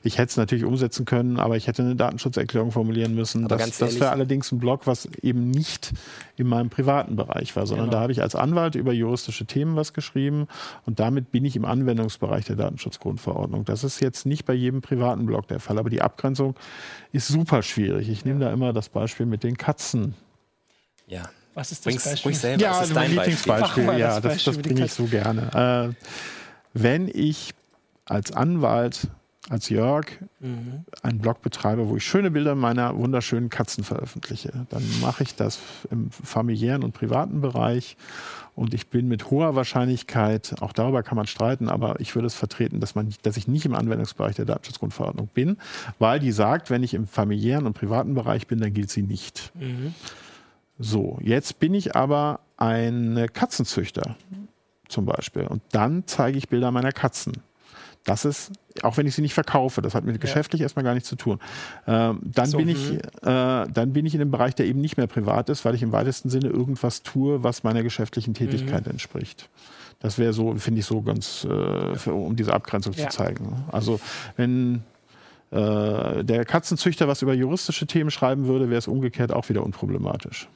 [0.01, 3.45] Ich hätte es natürlich umsetzen können, aber ich hätte eine Datenschutzerklärung formulieren müssen.
[3.45, 5.91] Aber das, das wäre allerdings ein Blog, was eben nicht
[6.37, 7.97] in meinem privaten Bereich war, sondern genau.
[7.97, 10.47] da habe ich als Anwalt über juristische Themen was geschrieben
[10.85, 13.65] und damit bin ich im Anwendungsbereich der Datenschutzgrundverordnung.
[13.65, 16.55] Das ist jetzt nicht bei jedem privaten Blog der Fall, aber die Abgrenzung
[17.11, 18.09] ist super schwierig.
[18.09, 19.80] Ich nehme da immer das Beispiel mit den Katzen.
[21.07, 21.29] Ja.
[21.53, 22.33] Was ist das Bring's, Beispiel?
[22.33, 22.63] Selber.
[22.63, 23.83] Ja, das ist dein Lieblingsbeispiel.
[23.97, 25.93] Ja, das, das, das bringe ich so gerne.
[25.93, 26.07] Äh,
[26.73, 27.53] wenn ich
[28.05, 29.07] als Anwalt
[29.49, 30.05] als Jörg
[30.39, 30.85] mhm.
[31.01, 34.51] einen Blog betreibe, wo ich schöne Bilder meiner wunderschönen Katzen veröffentliche.
[34.69, 37.97] Dann mache ich das im familiären und privaten Bereich
[38.55, 42.35] und ich bin mit hoher Wahrscheinlichkeit, auch darüber kann man streiten, aber ich würde es
[42.35, 45.57] vertreten, dass, man, dass ich nicht im Anwendungsbereich der Datenschutzgrundverordnung bin,
[45.99, 49.51] weil die sagt, wenn ich im familiären und privaten Bereich bin, dann gilt sie nicht.
[49.55, 49.93] Mhm.
[50.79, 54.15] So, jetzt bin ich aber ein Katzenzüchter
[54.87, 57.33] zum Beispiel und dann zeige ich Bilder meiner Katzen.
[58.03, 60.19] Das ist, auch wenn ich sie nicht verkaufe, das hat mit ja.
[60.19, 61.39] geschäftlich erstmal gar nichts zu tun.
[61.85, 62.97] Ähm, dann, so, bin ich, mhm.
[62.97, 65.83] äh, dann bin ich in einem Bereich, der eben nicht mehr privat ist, weil ich
[65.83, 68.93] im weitesten Sinne irgendwas tue, was meiner geschäftlichen Tätigkeit mhm.
[68.93, 69.49] entspricht.
[69.99, 73.09] Das wäre so, finde ich so ganz, äh, für, um diese Abgrenzung ja.
[73.09, 73.65] zu zeigen.
[73.71, 73.99] Also
[74.35, 74.83] wenn
[75.51, 80.47] äh, der Katzenzüchter was über juristische Themen schreiben würde, wäre es umgekehrt auch wieder unproblematisch.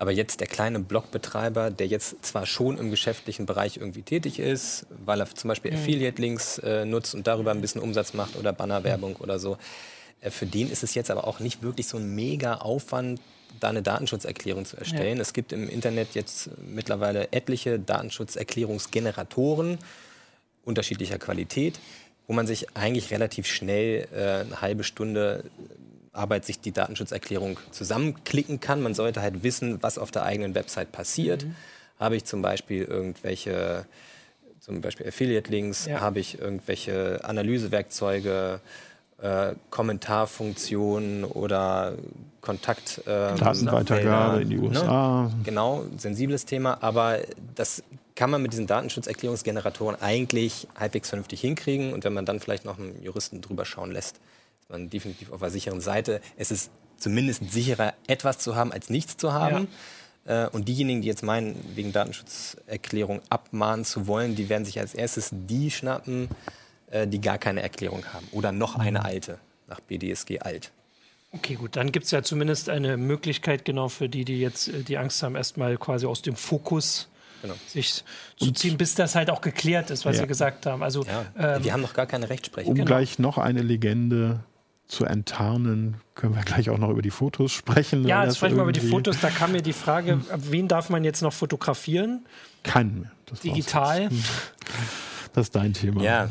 [0.00, 4.86] Aber jetzt der kleine Blogbetreiber, der jetzt zwar schon im geschäftlichen Bereich irgendwie tätig ist,
[5.04, 5.76] weil er zum Beispiel mhm.
[5.76, 9.58] Affiliate-Links äh, nutzt und darüber ein bisschen Umsatz macht oder Bannerwerbung oder so,
[10.20, 13.20] Äh, für den ist es jetzt aber auch nicht wirklich so ein mega Aufwand,
[13.58, 15.16] da eine Datenschutzerklärung zu erstellen.
[15.16, 15.22] Ja.
[15.22, 19.78] Es gibt im Internet jetzt mittlerweile etliche Datenschutzerklärungsgeneratoren
[20.64, 21.80] unterschiedlicher Qualität,
[22.26, 25.44] wo man sich eigentlich relativ schnell äh, eine halbe Stunde
[26.12, 28.82] Arbeit sich die Datenschutzerklärung zusammenklicken kann.
[28.82, 31.44] Man sollte halt wissen, was auf der eigenen Website passiert.
[31.44, 31.54] Mhm.
[31.98, 33.86] Habe ich zum Beispiel irgendwelche,
[34.58, 36.00] zum Beispiel Affiliate-Links, ja.
[36.00, 38.60] habe ich irgendwelche Analysewerkzeuge,
[39.22, 41.94] äh, Kommentarfunktionen oder
[42.40, 43.02] Kontakt.
[43.06, 45.24] Äh, Datenweitergabe in die USA.
[45.24, 45.34] Ne?
[45.44, 47.18] Genau, sensibles Thema, aber
[47.54, 47.82] das
[48.16, 52.78] kann man mit diesen Datenschutzerklärungsgeneratoren eigentlich halbwegs vernünftig hinkriegen und wenn man dann vielleicht noch
[52.78, 54.20] einen Juristen drüber schauen lässt,
[54.70, 56.20] man definitiv auf der sicheren Seite.
[56.36, 59.68] Es ist zumindest sicherer, etwas zu haben, als nichts zu haben.
[60.26, 60.46] Ja.
[60.46, 64.94] Äh, und diejenigen, die jetzt meinen, wegen Datenschutzerklärung abmahnen zu wollen, die werden sich als
[64.94, 66.28] erstes die schnappen,
[66.90, 68.28] äh, die gar keine Erklärung haben.
[68.32, 70.72] Oder noch eine alte, nach BDSG alt.
[71.32, 74.82] Okay, gut, dann gibt es ja zumindest eine Möglichkeit, genau für die, die jetzt äh,
[74.82, 77.08] die Angst haben, erstmal quasi aus dem Fokus
[77.40, 77.54] genau.
[77.66, 78.04] sich
[78.36, 80.22] zu ziehen, bis das halt auch geklärt ist, was ja.
[80.22, 80.82] Sie gesagt haben.
[80.82, 82.70] Also, ja, ähm, wir haben noch gar keine Rechtsprechung.
[82.70, 82.86] Um genau.
[82.86, 84.40] gleich noch eine Legende
[84.90, 88.06] zu enttarnen, können wir gleich auch noch über die Fotos sprechen.
[88.06, 89.20] Ja, jetzt sprechen wir über die Fotos.
[89.20, 92.26] Da kam mir die Frage, wen darf man jetzt noch fotografieren?
[92.62, 93.10] Keinen mehr.
[93.42, 94.08] Digital.
[95.32, 96.02] Das ist dein Thema.
[96.02, 96.28] Ja.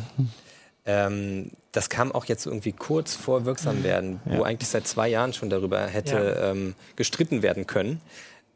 [0.86, 4.38] Ähm, das kam auch jetzt irgendwie kurz vor Wirksamwerden, ja.
[4.38, 6.52] wo eigentlich seit zwei Jahren schon darüber hätte ja.
[6.52, 8.02] ähm, gestritten werden können,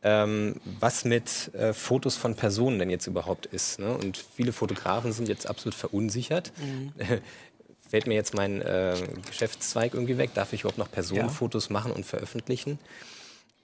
[0.02, 3.80] ähm, was mit äh, Fotos von Personen denn jetzt überhaupt ist.
[3.80, 3.96] Ne?
[3.96, 6.52] Und viele Fotografen sind jetzt absolut verunsichert.
[6.58, 6.92] Mhm.
[7.94, 8.96] Fällt mir jetzt mein äh,
[9.28, 10.32] Geschäftszweig irgendwie weg?
[10.34, 11.74] Darf ich überhaupt noch Personenfotos ja.
[11.74, 12.80] machen und veröffentlichen?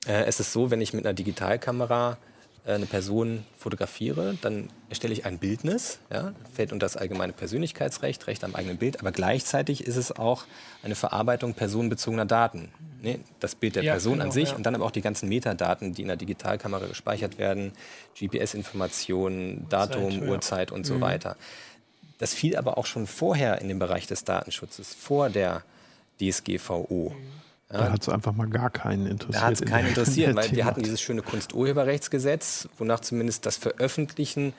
[0.05, 2.19] Äh, es ist so, wenn ich mit einer Digitalkamera
[2.63, 8.27] äh, eine Person fotografiere, dann erstelle ich ein Bildnis, ja, fällt unter das allgemeine Persönlichkeitsrecht,
[8.27, 10.45] Recht am eigenen Bild, aber gleichzeitig ist es auch
[10.83, 12.71] eine Verarbeitung personenbezogener Daten.
[13.01, 13.21] Ne?
[13.39, 14.55] Das Bild der ja, Person genau, an sich ja.
[14.55, 17.71] und dann aber auch die ganzen Metadaten, die in der Digitalkamera gespeichert werden,
[18.15, 21.01] GPS-Informationen, Datum, Zeit, Uhrzeit und so mhm.
[21.01, 21.35] weiter.
[22.19, 25.63] Das fiel aber auch schon vorher in den Bereich des Datenschutzes, vor der
[26.21, 27.15] DSGVO.
[27.17, 27.39] Mhm.
[27.69, 29.35] Da hat es einfach mal gar keinen interessiert.
[29.35, 34.53] Da hat es keinen interessiert, weil wir hatten dieses schöne Kunsturheberrechtsgesetz, wonach zumindest das Veröffentlichen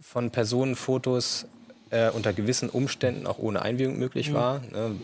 [0.00, 1.46] von Personenfotos
[1.90, 4.34] äh, unter gewissen Umständen auch ohne Einwilligung möglich mhm.
[4.34, 4.60] war.
[4.72, 4.96] Ne?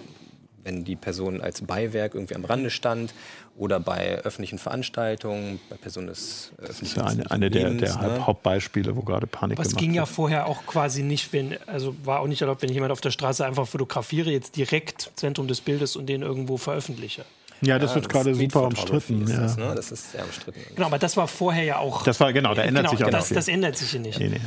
[0.68, 3.14] Wenn die Person als Beiwerk irgendwie am Rande stand
[3.56, 7.96] oder bei öffentlichen Veranstaltungen, bei Personen des öffentlichen Das ist ja eine, eine der, der
[7.96, 8.26] ne?
[8.26, 12.20] Hauptbeispiele, wo gerade Panik Was gemacht ging ja vorher auch quasi nicht, wenn, also war
[12.20, 15.62] auch nicht erlaubt, wenn ich jemand auf der Straße einfach fotografiere, jetzt direkt Zentrum des
[15.62, 17.24] Bildes und den irgendwo veröffentliche.
[17.60, 19.26] Ja, das ja, wird gerade super umstritten.
[19.26, 19.40] Ja.
[19.40, 19.72] Das, ne?
[19.74, 20.60] das, ist sehr umstritten.
[20.74, 22.04] Genau, aber das war vorher ja auch.
[22.04, 24.18] Das war genau, da ändert genau, sich auch das, das ändert sich hier nicht.
[24.20, 24.40] Nee, nee.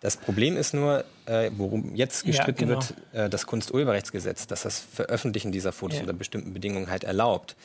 [0.00, 2.80] Das Problem ist nur, äh, worum jetzt gestritten ja, genau.
[2.80, 2.94] wird,
[3.26, 6.02] äh, das Kunsturheberrechtsgesetz, dass das Veröffentlichen dieser Fotos ja.
[6.02, 7.56] unter bestimmten Bedingungen halt erlaubt.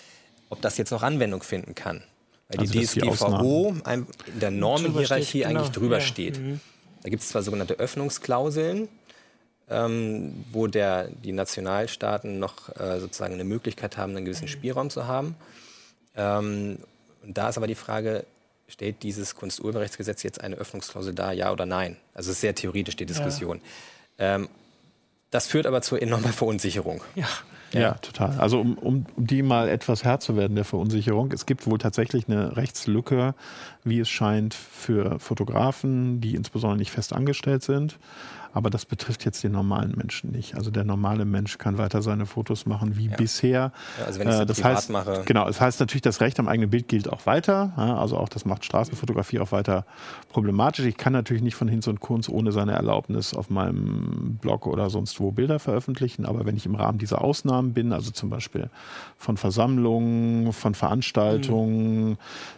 [0.49, 2.03] Ob das jetzt noch Anwendung finden kann.
[2.49, 3.91] Weil also die DSGVO die
[4.31, 5.59] in der Normenhierarchie genau.
[5.59, 6.01] eigentlich drüber ja.
[6.01, 6.39] steht.
[6.39, 6.59] Mhm.
[7.03, 8.87] Da gibt es zwar sogenannte Öffnungsklauseln,
[9.69, 14.49] ähm, wo der, die Nationalstaaten noch äh, sozusagen eine Möglichkeit haben, einen gewissen mhm.
[14.49, 15.35] Spielraum zu haben.
[16.15, 16.79] Ähm,
[17.23, 18.25] und da ist aber die Frage,
[18.73, 21.97] stellt dieses Kunsturheberrechtsgesetz jetzt eine Öffnungsklausel dar, ja oder nein?
[22.13, 23.61] Also es ist sehr theoretisch die Diskussion.
[24.17, 24.35] Ja.
[24.35, 24.49] Ähm,
[25.29, 27.01] das führt aber zu enormer Verunsicherung.
[27.15, 27.27] Ja.
[27.71, 28.37] Ja, total.
[28.37, 31.31] Also um, um die mal etwas Herr zu werden der Verunsicherung.
[31.31, 33.33] Es gibt wohl tatsächlich eine Rechtslücke,
[33.83, 37.97] wie es scheint, für Fotografen, die insbesondere nicht fest angestellt sind.
[38.53, 40.55] Aber das betrifft jetzt den normalen Menschen nicht.
[40.55, 43.15] Also der normale Mensch kann weiter seine Fotos machen wie ja.
[43.15, 43.71] bisher.
[43.99, 45.23] Ja, also wenn ich äh, das heißt, mache.
[45.25, 47.73] Genau, das heißt natürlich, das Recht am eigenen Bild gilt auch weiter.
[47.75, 49.85] Also auch das macht Straßenfotografie auch weiter
[50.29, 50.85] problematisch.
[50.85, 54.89] Ich kann natürlich nicht von Hinz und Kunz ohne seine Erlaubnis auf meinem Blog oder
[54.91, 56.25] sonst wo Bilder veröffentlichen.
[56.25, 58.69] Aber wenn ich im Rahmen dieser Ausnahmen bin, also zum Beispiel
[59.17, 62.17] von Versammlungen, von Veranstaltungen, mhm.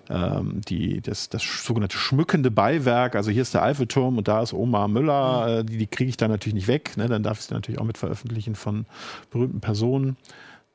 [0.10, 4.54] ähm, die, das, das sogenannte schmückende Beiwerk, also hier ist der Eiffelturm und da ist
[4.54, 5.68] Oma Müller, mhm.
[5.68, 6.98] die, die kriege ich dann natürlich nicht weg.
[6.98, 7.08] Ne?
[7.08, 8.86] Dann darf ich sie natürlich auch mit veröffentlichen von
[9.30, 10.18] berühmten Personen.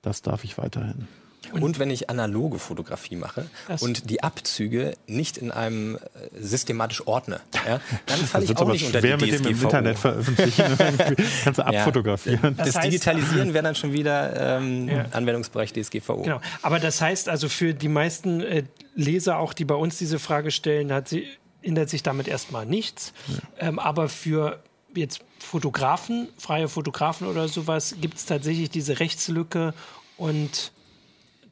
[0.03, 1.09] Das darf ich weiterhin.
[1.53, 3.47] Und, und, wenn ich analoge Fotografie mache
[3.81, 5.99] und die Abzüge nicht in einem äh,
[6.39, 9.43] systematisch ordne, ja, dann falle ich auch nicht unter die mit DSGVO.
[9.43, 10.65] Dem im Internet veröffentlichen,
[11.45, 12.41] kannst du abfotografieren.
[12.57, 12.65] Ja.
[12.65, 15.07] Das, das Digitalisieren wäre dann schon wieder ähm, ja.
[15.11, 16.23] Anwendungsbereich DSGVO.
[16.23, 16.41] Genau.
[16.63, 20.51] Aber das heißt also für die meisten äh, Leser auch, die bei uns diese Frage
[20.53, 21.27] stellen, hat sie,
[21.63, 23.13] ändert sich damit erstmal nichts.
[23.27, 23.69] Ja.
[23.69, 24.63] Ähm, aber für
[24.97, 29.75] jetzt Fotografen, freie Fotografen oder sowas, gibt es tatsächlich diese Rechtslücke
[30.17, 30.73] und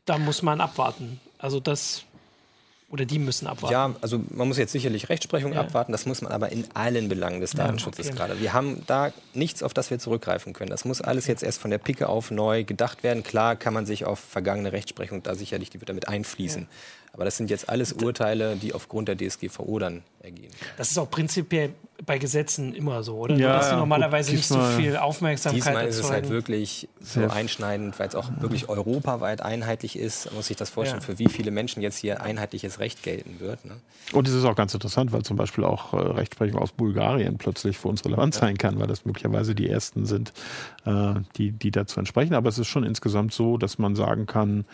[0.04, 1.20] da muss man abwarten.
[1.38, 2.04] Also das
[2.90, 3.72] Oder die müssen abwarten?
[3.72, 5.60] Ja, also man muss jetzt sicherlich Rechtsprechung ja.
[5.60, 5.92] abwarten.
[5.92, 8.18] Das muss man aber in allen Belangen des Datenschutzes ja, okay.
[8.18, 8.40] gerade.
[8.40, 10.70] Wir haben da nichts, auf das wir zurückgreifen können.
[10.70, 13.22] Das muss alles jetzt erst von der Picke auf neu gedacht werden.
[13.22, 16.62] Klar kann man sich auf vergangene Rechtsprechung da sicherlich, die wird damit einfließen.
[16.62, 16.68] Ja.
[17.18, 20.52] Aber das sind jetzt alles Urteile, die aufgrund der DSGVO dann ergehen.
[20.76, 21.70] Das ist auch prinzipiell
[22.06, 23.34] bei Gesetzen immer so, oder?
[23.34, 27.26] Ja, dass sie normalerweise gut, nicht so viel Aufmerksamkeit Diesmal ist es halt wirklich so
[27.26, 30.26] einschneidend, weil es auch wirklich europaweit einheitlich ist.
[30.26, 31.06] Man muss sich das vorstellen, ja.
[31.06, 33.64] für wie viele Menschen jetzt hier einheitliches Recht gelten wird.
[33.64, 33.72] Ne?
[34.12, 37.78] Und es ist auch ganz interessant, weil zum Beispiel auch äh, Rechtsprechung aus Bulgarien plötzlich
[37.78, 38.42] für uns relevant ja.
[38.42, 40.32] sein kann, weil das möglicherweise die ersten sind,
[40.84, 42.34] äh, die, die dazu entsprechen.
[42.34, 44.66] Aber es ist schon insgesamt so, dass man sagen kann,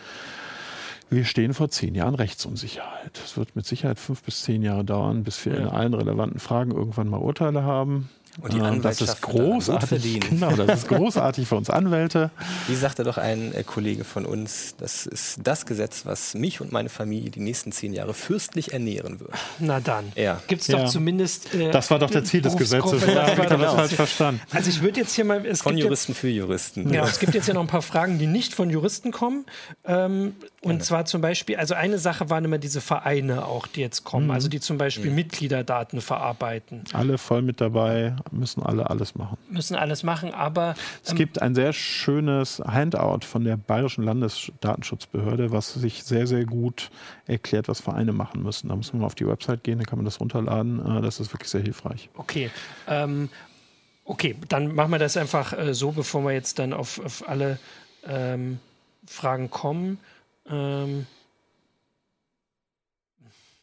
[1.09, 3.19] wir stehen vor zehn Jahren Rechtsunsicherheit.
[3.23, 5.59] Es wird mit Sicherheit fünf bis zehn Jahre dauern, bis wir ja.
[5.59, 8.09] in allen relevanten Fragen irgendwann mal Urteile haben.
[8.41, 10.19] Und die Anwältin das ist großartig.
[10.29, 12.31] Genau, das ist großartig für uns Anwälte.
[12.67, 16.71] Wie sagte doch ein äh, Kollege von uns, das ist das Gesetz, was mich und
[16.71, 19.31] meine Familie die nächsten zehn Jahre fürstlich ernähren wird.
[19.59, 20.11] Na dann.
[20.15, 20.41] Ja.
[20.47, 20.85] Gibt es doch ja.
[20.85, 21.53] zumindest.
[21.53, 23.01] Äh, das war doch der Ziel des Gesetzes.
[23.05, 23.75] Das war das genau.
[23.75, 24.41] falsch verstanden.
[24.51, 25.55] Also ich würde jetzt hier mal.
[25.55, 26.93] von Juristen jetzt, für Juristen.
[26.93, 29.45] Ja, es gibt jetzt ja noch ein paar Fragen, die nicht von Juristen kommen.
[29.85, 30.83] Ähm, und Gerne.
[30.83, 34.31] zwar zum Beispiel, also eine Sache waren immer diese Vereine auch, die jetzt kommen, mhm.
[34.31, 35.15] also die zum Beispiel mhm.
[35.15, 36.83] Mitgliederdaten verarbeiten.
[36.93, 39.37] Alle voll mit dabei, müssen alle alles machen.
[39.49, 40.69] Müssen alles machen, aber.
[40.69, 46.45] Ähm, es gibt ein sehr schönes Handout von der Bayerischen Landesdatenschutzbehörde, was sich sehr, sehr
[46.45, 46.89] gut
[47.25, 48.69] erklärt, was Vereine machen müssen.
[48.69, 50.97] Da muss man mal auf die Website gehen, dann kann man das runterladen.
[50.97, 52.09] Äh, das ist wirklich sehr hilfreich.
[52.15, 52.49] Okay.
[52.87, 53.29] Ähm,
[54.05, 57.59] okay, dann machen wir das einfach äh, so, bevor wir jetzt dann auf, auf alle
[58.07, 58.59] ähm,
[59.05, 59.99] Fragen kommen.
[60.49, 61.07] Ähm,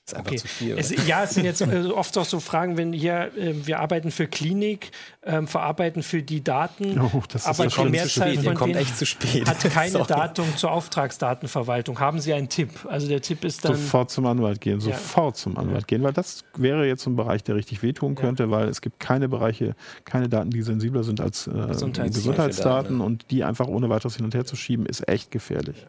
[0.04, 0.40] ist einfach okay.
[0.40, 0.76] zu viel.
[0.76, 4.10] Es, ja, es sind jetzt äh, oft auch so Fragen, wenn hier, äh, wir arbeiten
[4.10, 8.98] für Klinik, äh, verarbeiten für die Daten, oh, das aber die Mehrzahl von kommt echt
[8.98, 9.48] zu spät.
[9.48, 12.00] hat keine Datum zur Auftragsdatenverwaltung.
[12.00, 12.70] Haben Sie einen Tipp?
[12.88, 13.76] Also der Tipp ist dann...
[13.76, 15.42] Sofort zum Anwalt gehen, sofort ja.
[15.42, 18.50] zum Anwalt gehen, weil das wäre jetzt ein Bereich, der richtig wehtun könnte, ja.
[18.50, 23.30] weil es gibt keine Bereiche, keine Daten, die sensibler sind als äh, Gesundheits Gesundheitsdaten und
[23.30, 25.86] die einfach ohne weiteres hin und her zu schieben, ist echt gefährlich.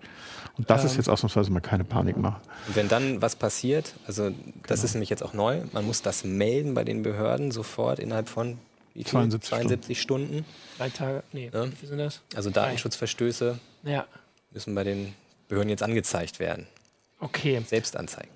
[0.56, 2.42] Und das ähm, ist jetzt ausnahmsweise mal keine Panik machen.
[2.74, 4.84] Wenn dann was passiert, also das genau.
[4.84, 8.58] ist nämlich jetzt auch neu, man muss das melden bei den Behörden sofort innerhalb von
[8.94, 10.28] wie 72, 72 Stunden.
[10.28, 10.46] Stunden.
[10.78, 11.66] Drei Tage, nee, ja.
[11.82, 12.22] wie sind das?
[12.36, 14.06] Also Datenschutzverstöße ja.
[14.52, 15.16] müssen bei den
[15.48, 16.68] Behörden jetzt angezeigt werden.
[17.20, 17.62] Okay.
[17.66, 18.32] Selbstanzeigen.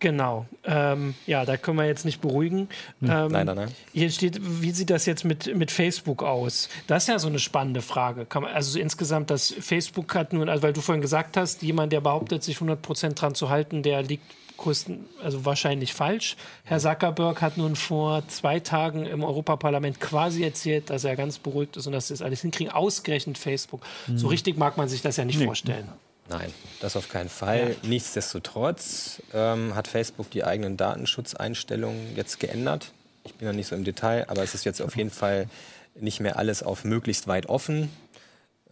[0.00, 0.46] Genau.
[0.64, 2.68] Ähm, ja, da können wir jetzt nicht beruhigen.
[3.00, 3.10] Hm.
[3.10, 3.70] Ähm, Leider, nein.
[3.92, 6.68] Hier steht, wie sieht das jetzt mit, mit Facebook aus?
[6.86, 8.26] Das ist ja so eine spannende Frage.
[8.34, 11.92] Man, also so insgesamt, dass Facebook hat nun, also weil du vorhin gesagt hast, jemand,
[11.92, 14.24] der behauptet, sich 100% dran zu halten, der liegt
[14.58, 16.36] Kosten, also wahrscheinlich falsch.
[16.64, 21.78] Herr Zuckerberg hat nun vor zwei Tagen im Europaparlament quasi erzählt, dass er ganz beruhigt
[21.78, 22.70] ist und dass sie das alles hinkriegen.
[22.70, 23.80] Ausgerechnet Facebook.
[24.06, 24.18] Mhm.
[24.18, 25.46] So richtig mag man sich das ja nicht nee.
[25.46, 25.88] vorstellen.
[26.28, 27.76] Nein, das auf keinen Fall.
[27.82, 27.88] Ja.
[27.88, 32.92] Nichtsdestotrotz ähm, hat Facebook die eigenen Datenschutzeinstellungen jetzt geändert.
[33.24, 35.48] Ich bin ja nicht so im Detail, aber es ist jetzt auf jeden Fall
[35.94, 37.90] nicht mehr alles auf möglichst weit offen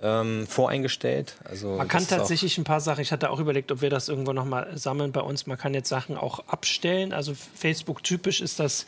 [0.03, 1.37] ähm, voreingestellt.
[1.45, 4.33] Also man kann tatsächlich ein paar Sachen, ich hatte auch überlegt, ob wir das irgendwo
[4.33, 5.47] nochmal sammeln bei uns.
[5.47, 7.13] Man kann jetzt Sachen auch abstellen.
[7.13, 8.87] Also Facebook typisch ist das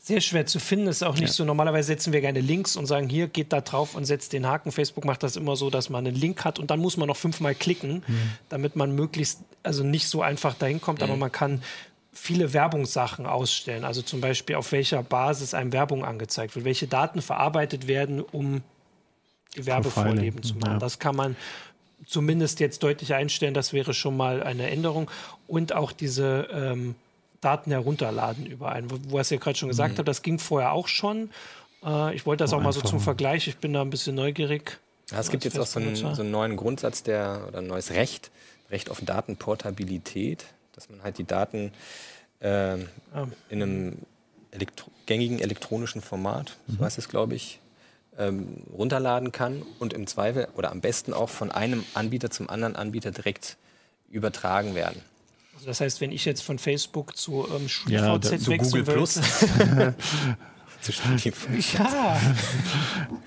[0.00, 0.86] sehr schwer zu finden.
[0.86, 1.34] Ist auch nicht ja.
[1.34, 1.44] so.
[1.44, 4.72] Normalerweise setzen wir gerne Links und sagen, hier geht da drauf und setzt den Haken.
[4.72, 7.16] Facebook macht das immer so, dass man einen Link hat und dann muss man noch
[7.16, 8.32] fünfmal klicken, mhm.
[8.48, 11.04] damit man möglichst, also nicht so einfach dahin kommt, mhm.
[11.04, 11.62] aber man kann
[12.12, 13.84] viele Werbungssachen ausstellen.
[13.84, 18.62] Also zum Beispiel, auf welcher Basis einem Werbung angezeigt wird, welche Daten verarbeitet werden, um
[19.56, 20.72] Werbevorleben zu machen.
[20.74, 20.78] Ja.
[20.78, 21.36] Das kann man
[22.06, 23.54] zumindest jetzt deutlich einstellen.
[23.54, 25.10] Das wäre schon mal eine Änderung.
[25.46, 26.94] Und auch diese ähm,
[27.40, 28.90] Daten herunterladen über einen.
[28.90, 29.98] Wo, was ihr gerade schon gesagt mhm.
[29.98, 31.30] habt, das ging vorher auch schon.
[31.84, 33.48] Äh, ich wollte das oh, auch mal so zum Vergleich.
[33.48, 34.78] Ich bin da ein bisschen neugierig.
[35.10, 37.92] Ja, es gibt jetzt auch so einen, so einen, neuen Grundsatz der, oder ein neues
[37.92, 38.30] Recht,
[38.70, 41.72] Recht auf Datenportabilität, dass man halt die Daten
[42.40, 42.48] äh,
[43.14, 43.26] ah.
[43.48, 43.98] in einem
[44.50, 46.84] elektro gängigen elektronischen Format, so mhm.
[46.84, 47.60] heißt es, glaube ich,
[48.18, 52.76] ähm, runterladen kann und im Zweifel oder am besten auch von einem Anbieter zum anderen
[52.76, 53.56] Anbieter direkt
[54.10, 55.00] übertragen werden.
[55.54, 59.14] Also das heißt, wenn ich jetzt von Facebook zu ähm, StudiVZ ja, zu Google Plus.
[60.80, 62.20] zu Ja.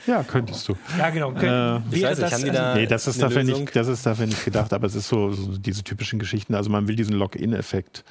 [0.07, 0.77] ja, könntest du.
[0.97, 1.31] Ja, genau.
[1.33, 4.25] Äh, ich weiß nicht, haben die da nee, das ist, dafür nicht, das ist dafür
[4.25, 6.55] nicht gedacht, aber es ist so, so diese typischen Geschichten.
[6.55, 8.03] Also man will diesen Login-Effekt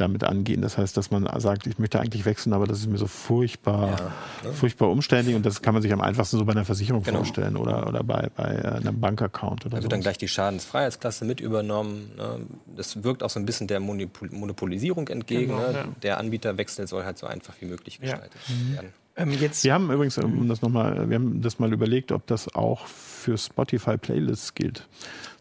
[0.00, 0.62] damit angehen.
[0.62, 3.88] Das heißt, dass man sagt, ich möchte eigentlich wechseln, aber das ist mir so furchtbar,
[4.42, 4.54] ja, ne?
[4.54, 7.18] furchtbar umständlich und das kann man sich am einfachsten so bei einer Versicherung genau.
[7.18, 11.24] vorstellen oder, oder bei, bei äh, einem Bankaccount oder Da wird dann gleich die Schadensfreiheitsklasse
[11.24, 12.12] mit übernommen.
[12.16, 12.40] Ne?
[12.76, 15.48] Das wirkt auch so ein bisschen der Monopol Monopolisierung entgegen.
[15.48, 15.74] Genau, ne?
[15.74, 15.84] ja.
[16.02, 18.74] Der Anbieterwechsel soll halt so einfach wie möglich gestaltet ja.
[18.74, 18.92] werden.
[19.16, 22.26] Ähm, jetzt wir haben übrigens, um das noch mal, wir haben das mal überlegt, ob
[22.28, 24.86] das auch für Spotify Playlists gilt.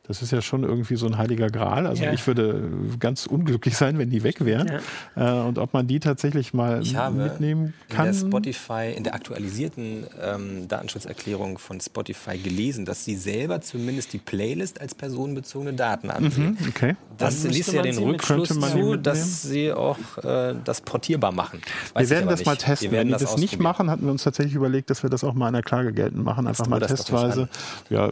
[0.08, 1.86] Das ist ja schon irgendwie so ein heiliger Gral.
[1.86, 2.14] Also ja.
[2.14, 4.80] ich würde ganz unglücklich sein, wenn die weg wären.
[5.16, 5.42] Ja.
[5.44, 8.08] Äh, und ob man die tatsächlich mal mitnehmen kann.
[8.08, 14.14] In der Spotify, in der aktualisierten ähm, Datenschutzerklärung von Spotify gelesen, dass sie selber zumindest
[14.14, 16.58] die Playlist als personenbezogene Daten ansehen.
[16.60, 16.96] Mhm, okay.
[17.18, 21.62] Das liest ja den Rückschluss zu, dass sie auch äh, das portierbar machen.
[21.94, 22.46] Weiß wir werden das nicht.
[22.46, 22.92] mal testen.
[22.92, 25.34] Wenn die das, das nicht machen, hatten wir uns tatsächlich überlegt, dass wir das auch
[25.34, 26.48] mal in der Klage geltend machen.
[26.48, 27.50] Einfach mal testweise.
[27.90, 28.12] Ja,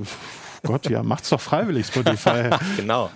[0.66, 2.50] Gott, ja, macht's doch freiwillig, Spotify.
[2.76, 3.10] genau.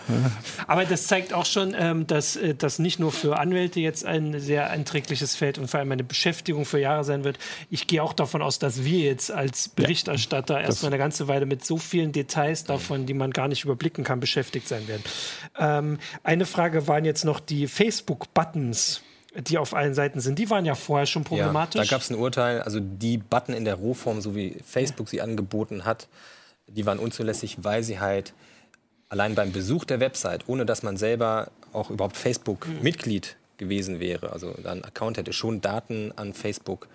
[0.68, 4.40] Aber das zeigt auch schon, ähm, dass äh, das nicht nur für Anwälte jetzt ein
[4.40, 7.38] sehr einträgliches Feld und vor allem eine Beschäftigung für Jahre sein wird.
[7.70, 11.46] Ich gehe auch davon aus, dass wir jetzt als Berichterstatter ja, erstmal eine ganze Weile
[11.46, 15.04] mit so vielen Details davon, die man gar nicht überblicken kann, beschäftigt sein werden.
[15.58, 19.02] Ähm, eine Frage waren jetzt noch die Facebook-Buttons
[19.36, 21.76] die auf allen Seiten sind, die waren ja vorher schon problematisch.
[21.76, 25.10] Ja, da gab es ein Urteil, also die Button in der Rohform, so wie Facebook
[25.10, 26.08] sie angeboten hat,
[26.76, 28.34] die waren unzulässig, weil sie halt
[29.10, 34.56] allein beim Besuch der Website, ohne dass man selber auch überhaupt Facebook-Mitglied gewesen wäre, also
[34.64, 36.88] ein Account hätte, schon Daten an Facebook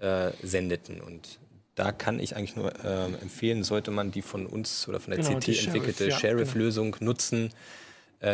[0.00, 1.00] äh, sendeten.
[1.00, 1.38] Und
[1.74, 5.22] da kann ich eigentlich nur äh, empfehlen, sollte man die von uns oder von der
[5.22, 7.10] genau, CT entwickelte Sheriff-Lösung ja, genau.
[7.10, 7.50] nutzen,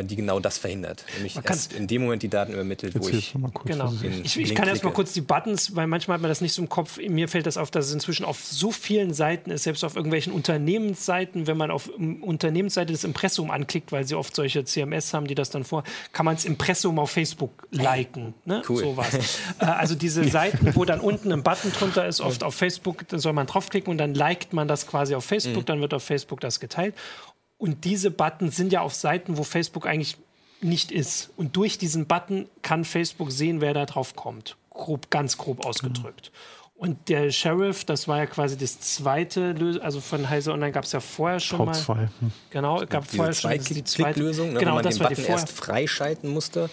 [0.02, 1.04] die genau das verhindert.
[1.14, 3.34] Nämlich erst in dem Moment die Daten übermittelt, wo ich.
[3.64, 3.92] Genau.
[4.24, 6.62] Ich, ich kann erst mal kurz die Buttons, weil manchmal hat man das nicht so
[6.62, 6.98] im Kopf.
[6.98, 10.32] Mir fällt das auf, dass es inzwischen auf so vielen Seiten ist, selbst auf irgendwelchen
[10.32, 15.36] Unternehmensseiten, wenn man auf Unternehmensseite das Impressum anklickt, weil sie oft solche CMS haben, die
[15.36, 18.34] das dann vor, kann man es Impressum auf Facebook liken.
[18.44, 18.62] Ne?
[18.68, 18.78] Cool.
[18.78, 19.14] So was.
[19.60, 23.20] äh, also diese Seiten, wo dann unten ein Button drunter ist, oft auf Facebook, dann
[23.20, 25.66] soll man draufklicken und dann liked man das quasi auf Facebook, mhm.
[25.66, 26.94] dann wird auf Facebook das geteilt.
[27.58, 30.18] Und diese Buttons sind ja auf Seiten, wo Facebook eigentlich
[30.60, 31.30] nicht ist.
[31.36, 34.56] Und durch diesen Button kann Facebook sehen, wer da drauf kommt.
[34.70, 36.30] Grob, ganz grob ausgedrückt.
[36.32, 36.56] Mhm.
[36.78, 40.84] Und der Sheriff, das war ja quasi das zweite Lösung, also von Heise Online gab
[40.84, 41.72] es ja vorher schon mal.
[41.72, 42.10] Zwei.
[42.20, 42.32] Hm.
[42.50, 45.50] Genau, gab vorher schon die zweite Lösung, ne, genau, wo man das den Button erst
[45.50, 46.68] freischalten musste.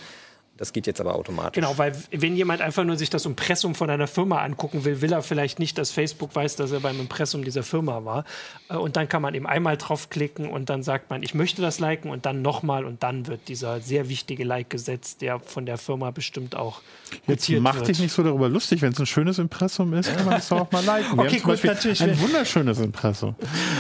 [0.58, 1.56] Das geht jetzt aber automatisch.
[1.56, 5.12] Genau, weil wenn jemand einfach nur sich das Impressum von einer Firma angucken will, will
[5.12, 8.24] er vielleicht nicht, dass Facebook weiß, dass er beim Impressum dieser Firma war.
[8.70, 11.80] Äh, und dann kann man eben einmal draufklicken und dann sagt man, ich möchte das
[11.80, 15.80] liken und dann nochmal und dann wird dieser sehr wichtige Like gesetzt, der von der
[15.80, 16.82] Firma bestimmt auch
[17.26, 17.88] Jetzt mach wird.
[17.88, 20.62] dich nicht so darüber lustig, wenn es ein schönes Impressum ist, kann man es doch
[20.62, 21.18] auch mal liken.
[21.18, 22.02] Wir okay, gut, natürlich.
[22.04, 23.36] Ein wunderschönes Impressum.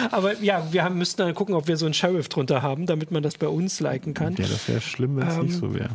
[0.09, 3.11] Aber ja, wir haben, müssten dann gucken, ob wir so einen Sheriff drunter haben, damit
[3.11, 4.35] man das bei uns liken kann.
[4.37, 5.91] Ja, das wäre schlimm, wenn es ähm, nicht so wäre.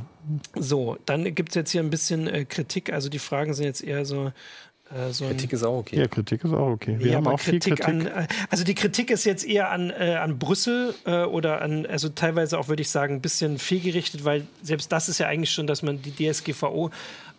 [0.55, 2.93] So, dann gibt es jetzt hier ein bisschen äh, Kritik.
[2.93, 4.33] Also die Fragen sind jetzt eher so.
[4.91, 5.97] Äh, so Kritik ist auch okay.
[5.97, 6.97] Ja, Kritik ist auch okay.
[6.99, 7.89] Wir ja, haben auch Kritik, viel Kritik.
[7.89, 11.87] An, äh, also die Kritik ist jetzt eher an, äh, an Brüssel äh, oder an,
[11.87, 15.51] also teilweise auch, würde ich sagen, ein bisschen fehlgerichtet, weil selbst das ist ja eigentlich
[15.53, 16.91] schon, dass man die DSGVO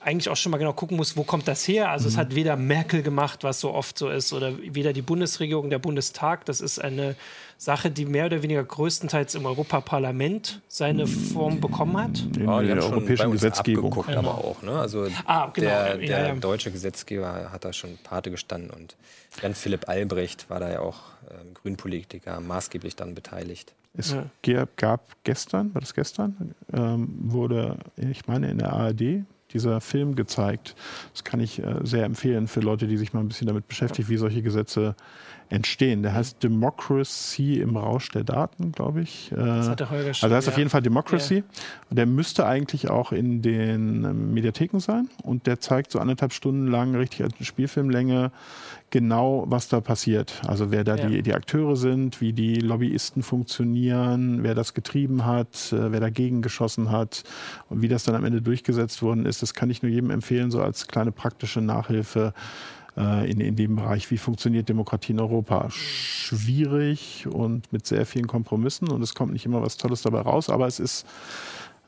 [0.02, 1.89] eigentlich auch schon mal genau gucken muss, wo kommt das her?
[1.89, 2.10] Also mhm.
[2.10, 5.80] es hat weder Merkel gemacht, was so oft so ist, oder weder die Bundesregierung, der
[5.80, 6.45] Bundestag.
[6.45, 7.15] Das ist eine
[7.60, 12.22] Sache, die mehr oder weniger größtenteils im Europaparlament seine Form bekommen hat.
[12.38, 13.91] In ja, der europäischen Gesetzgebung.
[13.91, 14.17] Genau.
[14.17, 14.62] aber auch.
[14.62, 14.72] Ne?
[14.72, 15.67] Also ah, genau.
[15.67, 16.36] der, der ja, ja.
[16.36, 18.95] deutsche Gesetzgeber hat da schon Pate gestanden und
[19.41, 23.74] Jan Philipp Albrecht war da ja auch äh, Grünpolitiker maßgeblich dann beteiligt.
[23.93, 24.15] Es
[24.78, 30.75] gab gestern, war das gestern, ähm, wurde, ich meine, in der ARD dieser Film gezeigt.
[31.13, 34.09] Das kann ich äh, sehr empfehlen für Leute, die sich mal ein bisschen damit beschäftigen,
[34.09, 34.95] wie solche Gesetze
[35.49, 36.03] entstehen.
[36.03, 39.31] Der heißt Democracy im Rausch der Daten, glaube ich.
[39.35, 40.53] Das hat der Holger schon, also heißt ja.
[40.53, 41.38] auf jeden Fall Democracy.
[41.38, 41.43] Ja.
[41.89, 45.09] Und der müsste eigentlich auch in den ähm, Mediatheken sein.
[45.23, 48.31] Und der zeigt so anderthalb Stunden lang richtig als Spielfilmlänge
[48.91, 50.41] genau, was da passiert.
[50.47, 51.07] Also wer da ja.
[51.07, 56.41] die, die Akteure sind, wie die Lobbyisten funktionieren, wer das getrieben hat, äh, wer dagegen
[56.41, 57.23] geschossen hat
[57.69, 59.38] und wie das dann am Ende durchgesetzt worden ist.
[59.39, 62.34] Das kann ich nur jedem empfehlen, so als kleine praktische Nachhilfe
[62.97, 65.69] äh, in, in dem Bereich, wie funktioniert Demokratie in Europa.
[65.69, 70.49] Schwierig und mit sehr vielen Kompromissen und es kommt nicht immer was Tolles dabei raus,
[70.49, 71.06] aber es ist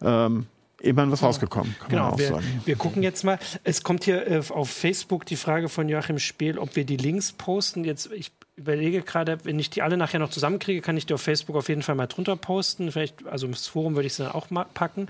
[0.02, 0.48] ähm,
[0.80, 2.62] immerhin was rausgekommen, kann genau, man auch wir, sagen.
[2.66, 3.40] Wir gucken jetzt mal.
[3.64, 7.32] Es kommt hier äh, auf Facebook die Frage von Joachim Spiel, ob wir die Links
[7.32, 7.84] posten.
[7.84, 11.22] Jetzt, ich überlege gerade, wenn ich die alle nachher noch zusammenkriege, kann ich die auf
[11.22, 12.92] Facebook auf jeden Fall mal drunter posten.
[12.92, 15.08] Vielleicht, also im Forum würde ich sie dann auch mal packen.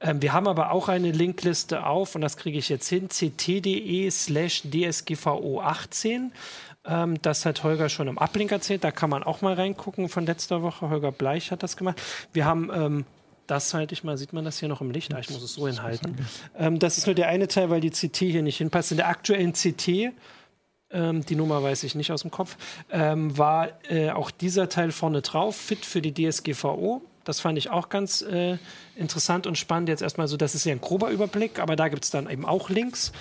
[0.00, 4.10] Ähm, wir haben aber auch eine Linkliste auf und das kriege ich jetzt hin: ct.de
[4.10, 6.32] slash dsgvo 18.
[6.86, 8.84] Ähm, das hat Holger schon im Ablink erzählt.
[8.84, 10.88] Da kann man auch mal reingucken von letzter Woche.
[10.90, 12.00] Holger Bleich hat das gemacht.
[12.32, 13.04] Wir haben ähm,
[13.46, 15.14] das halte ich mal, sieht man das hier noch im Licht?
[15.14, 16.16] Ah, ich muss es so hinhalten.
[16.56, 18.90] Ähm, das ist nur der eine Teil, weil die CT hier nicht hinpasst.
[18.90, 20.14] In der aktuellen CT
[20.94, 22.56] ähm, die Nummer weiß ich nicht aus dem Kopf,
[22.90, 27.02] ähm, war äh, auch dieser Teil vorne drauf, fit für die DSGVO.
[27.24, 28.58] Das fand ich auch ganz äh,
[28.96, 29.88] interessant und spannend.
[29.88, 32.44] Jetzt erstmal so, das ist ja ein grober Überblick, aber da gibt es dann eben
[32.44, 33.12] auch Links.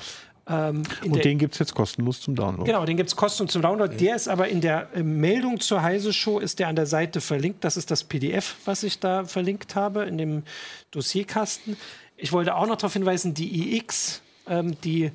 [0.45, 2.65] Ähm, und den gibt es jetzt kostenlos zum Download.
[2.65, 3.95] Genau, den gibt es kostenlos zum Download.
[3.95, 7.21] Der ist aber in der äh, Meldung zur Heise Show ist der an der Seite
[7.21, 7.63] verlinkt.
[7.63, 10.43] Das ist das PDF, was ich da verlinkt habe in dem
[10.91, 11.77] Dossierkasten.
[12.17, 15.11] Ich wollte auch noch darauf hinweisen, die iX, ähm, die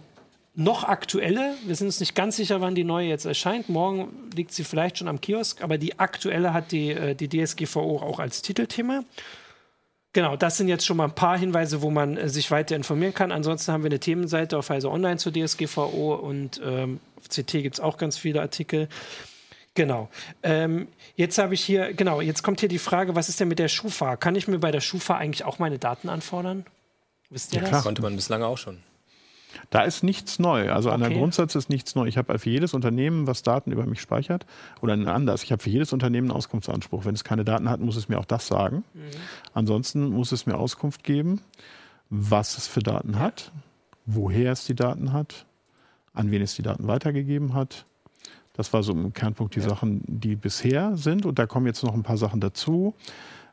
[0.58, 3.68] noch aktuelle, wir sind uns nicht ganz sicher, wann die neue jetzt erscheint.
[3.68, 7.98] Morgen liegt sie vielleicht schon am Kiosk, aber die aktuelle hat die, äh, die DSGVO
[7.98, 9.04] auch als Titelthema.
[10.12, 13.14] Genau, das sind jetzt schon mal ein paar Hinweise, wo man äh, sich weiter informieren
[13.14, 13.30] kann.
[13.30, 17.74] Ansonsten haben wir eine Themenseite auf Heise Online zur DSGVO und ähm, auf CT gibt
[17.76, 18.88] es auch ganz viele Artikel.
[19.74, 20.08] Genau.
[20.42, 23.60] Ähm, jetzt habe ich hier, genau, jetzt kommt hier die Frage, was ist denn mit
[23.60, 24.16] der Schufa?
[24.16, 26.66] Kann ich mir bei der Schufa eigentlich auch meine Daten anfordern?
[27.30, 27.70] Wisst ihr ja, das?
[27.70, 27.82] Klar.
[27.84, 28.78] Konnte man bislang auch schon.
[29.70, 30.72] Da ist nichts neu.
[30.72, 30.94] Also okay.
[30.94, 32.06] an der Grundsatz ist nichts neu.
[32.06, 34.46] Ich habe für jedes Unternehmen, was Daten über mich speichert,
[34.80, 37.04] oder anders, ich habe für jedes Unternehmen einen Auskunftsanspruch.
[37.04, 38.84] Wenn es keine Daten hat, muss es mir auch das sagen.
[38.94, 39.00] Mhm.
[39.54, 41.40] Ansonsten muss es mir Auskunft geben,
[42.10, 43.52] was es für Daten hat,
[44.06, 45.46] woher es die Daten hat,
[46.14, 47.84] an wen es die Daten weitergegeben hat.
[48.54, 49.68] Das war so im Kernpunkt die ja.
[49.68, 51.26] Sachen, die bisher sind.
[51.26, 52.94] Und da kommen jetzt noch ein paar Sachen dazu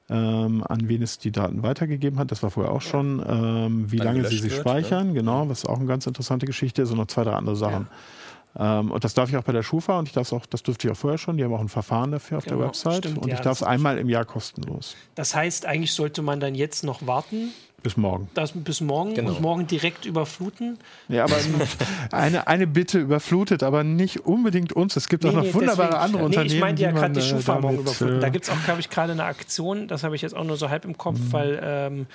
[0.10, 2.32] ähm, an wen es die Daten weitergegeben hat.
[2.32, 5.14] Das war vorher auch schon, ähm, wie lange sie sich wird, speichern, ne?
[5.14, 7.88] genau, was auch eine ganz interessante Geschichte ist und noch zwei, drei andere Sachen.
[7.90, 8.80] Ja.
[8.80, 10.88] Ähm, und das darf ich auch bei der Schufa und ich darf auch, das dürfte
[10.88, 11.38] ich auch vorher schon.
[11.38, 13.62] Die haben auch ein Verfahren dafür auf genau, der Website stimmt, und ja, ich darf
[13.62, 14.96] es einmal im Jahr kostenlos.
[15.16, 17.50] Das heißt, eigentlich sollte man dann jetzt noch warten,
[17.86, 18.28] bis morgen.
[18.34, 19.30] Das bis morgen genau.
[19.30, 20.80] und morgen direkt überfluten.
[21.08, 21.36] Ja, aber
[22.12, 24.96] eine, eine Bitte überflutet, aber nicht unbedingt uns.
[24.96, 26.56] Es gibt nee, auch noch nee, wunderbare deswegen, andere nee, Unternehmen.
[26.56, 28.22] Ich meinte ja gerade die äh, Schufa morgen überfluten.
[28.22, 30.58] Da gibt es auch, glaube ich, gerade eine Aktion, das habe ich jetzt auch nur
[30.58, 31.32] so halb im Kopf, mhm.
[31.32, 32.08] weil ähm,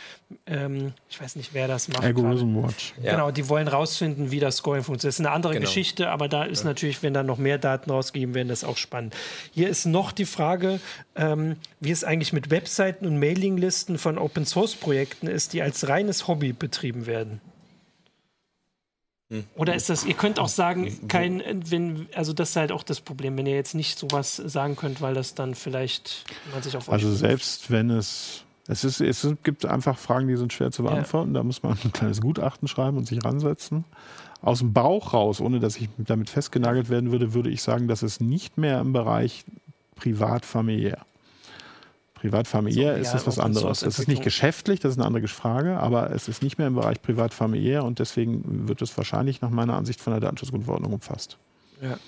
[0.46, 2.02] ähm, ich weiß nicht, wer das macht.
[2.02, 2.94] Algorithm Watch.
[3.00, 3.12] Ja.
[3.12, 5.14] Genau, die wollen rausfinden, wie das Scoring funktioniert.
[5.14, 5.66] Das ist eine andere genau.
[5.66, 6.66] Geschichte, aber da ist ja.
[6.66, 9.14] natürlich, wenn dann noch mehr Daten rausgegeben werden, das auch spannend.
[9.52, 10.80] Hier ist noch die Frage,
[11.14, 15.88] ähm, wie es eigentlich mit Webseiten und Mailinglisten von Open Source Projekten ist, die als
[15.88, 17.40] reines Hobby betrieben werden.
[19.30, 19.44] Hm.
[19.54, 23.00] Oder ist das, ihr könnt auch sagen, kein, wenn, also das ist halt auch das
[23.00, 26.90] Problem, wenn ihr jetzt nicht sowas sagen könnt, weil das dann vielleicht man sich auf
[26.90, 31.30] Also selbst wenn es, es ist, es gibt einfach Fragen, die sind schwer zu beantworten,
[31.30, 31.40] ja.
[31.40, 33.84] da muss man ein kleines Gutachten schreiben und sich ransetzen.
[34.42, 38.02] Aus dem Bauch raus, ohne dass ich damit festgenagelt werden würde, würde ich sagen, dass
[38.02, 39.44] es nicht mehr im Bereich
[39.96, 41.04] privat-familiär.
[42.20, 43.80] Privat-familiär so, ist das was anderes.
[43.80, 46.74] Das ist nicht geschäftlich, das ist eine andere Frage, aber es ist nicht mehr im
[46.74, 51.38] Bereich privat-familiär und deswegen wird es wahrscheinlich nach meiner Ansicht von der Datenschutzgrundverordnung umfasst.
[51.80, 51.98] Ja.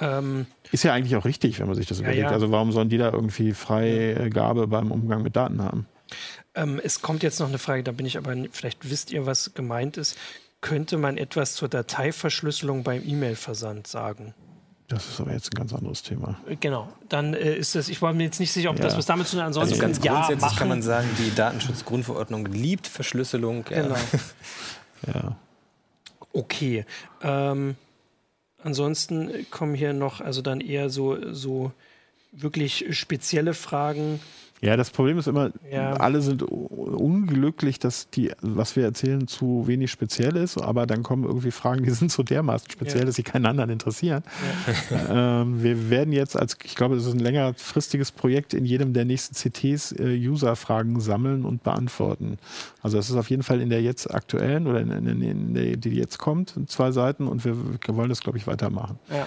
[0.00, 2.24] Ähm, ist ja eigentlich auch richtig, wenn man sich das ja, überlegt.
[2.24, 2.30] Ja.
[2.30, 5.86] Also warum sollen die da irgendwie Freigabe beim Umgang mit Daten haben?
[6.54, 9.54] Ähm, es kommt jetzt noch eine Frage, da bin ich aber, vielleicht wisst ihr, was
[9.54, 10.16] gemeint ist.
[10.60, 14.34] Könnte man etwas zur Dateiverschlüsselung beim E-Mail-Versand sagen?
[14.88, 16.40] Das ist aber jetzt ein ganz anderes Thema.
[16.60, 18.84] Genau, dann äh, ist das, ich war mir jetzt nicht sicher, ob ja.
[18.84, 19.48] das was damit zu tun hat.
[19.48, 23.66] Ansonsten also ganz grundsätzlich ja, kann man sagen, die Datenschutzgrundverordnung liebt Verschlüsselung.
[23.68, 23.82] Ja.
[23.82, 23.96] Genau.
[25.06, 25.36] ja.
[26.32, 26.86] Okay.
[27.22, 27.76] Ähm,
[28.62, 31.72] ansonsten kommen hier noch, also dann eher so, so
[32.32, 34.20] wirklich spezielle Fragen
[34.60, 35.92] ja, das Problem ist immer, ja.
[35.94, 41.24] alle sind unglücklich, dass die, was wir erzählen, zu wenig speziell ist, aber dann kommen
[41.24, 43.04] irgendwie Fragen, die sind so dermaßen speziell, ja.
[43.06, 44.22] dass sie keinen anderen interessieren.
[44.90, 44.98] Ja.
[45.08, 49.04] Ähm, wir werden jetzt als, ich glaube, es ist ein längerfristiges Projekt, in jedem der
[49.04, 52.38] nächsten CTs äh, User-Fragen sammeln und beantworten.
[52.82, 55.76] Also das ist auf jeden Fall in der jetzt aktuellen oder in, in, in der,
[55.76, 57.56] die jetzt kommt, zwei Seiten und wir
[57.88, 58.98] wollen das, glaube ich, weitermachen.
[59.10, 59.26] Ja.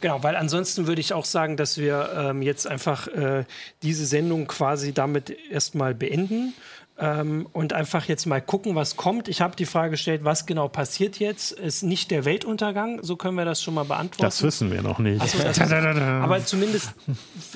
[0.00, 3.44] Genau, weil ansonsten würde ich auch sagen, dass wir ähm, jetzt einfach äh,
[3.82, 6.54] diese Sendung quasi damit erstmal beenden
[6.98, 9.28] ähm, und einfach jetzt mal gucken, was kommt.
[9.28, 11.52] Ich habe die Frage gestellt, was genau passiert jetzt?
[11.52, 13.02] Ist nicht der Weltuntergang?
[13.02, 14.22] So können wir das schon mal beantworten.
[14.22, 15.26] Das wissen wir noch nicht.
[15.26, 16.94] So, aber zumindest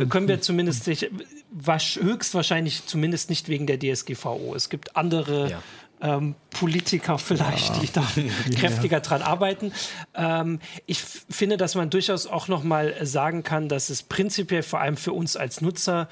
[0.09, 4.55] können wir zumindest höchstwahrscheinlich zumindest nicht wegen der DSGVO.
[4.55, 5.51] Es gibt andere.
[5.51, 5.63] Ja
[6.03, 7.81] ähm, Politiker vielleicht, ja.
[7.81, 8.07] die da
[8.59, 9.01] kräftiger ja.
[9.01, 9.73] dran arbeiten.
[10.15, 14.81] Ähm, ich finde, dass man durchaus auch noch mal sagen kann, dass es prinzipiell vor
[14.81, 16.09] allem für uns als Nutzer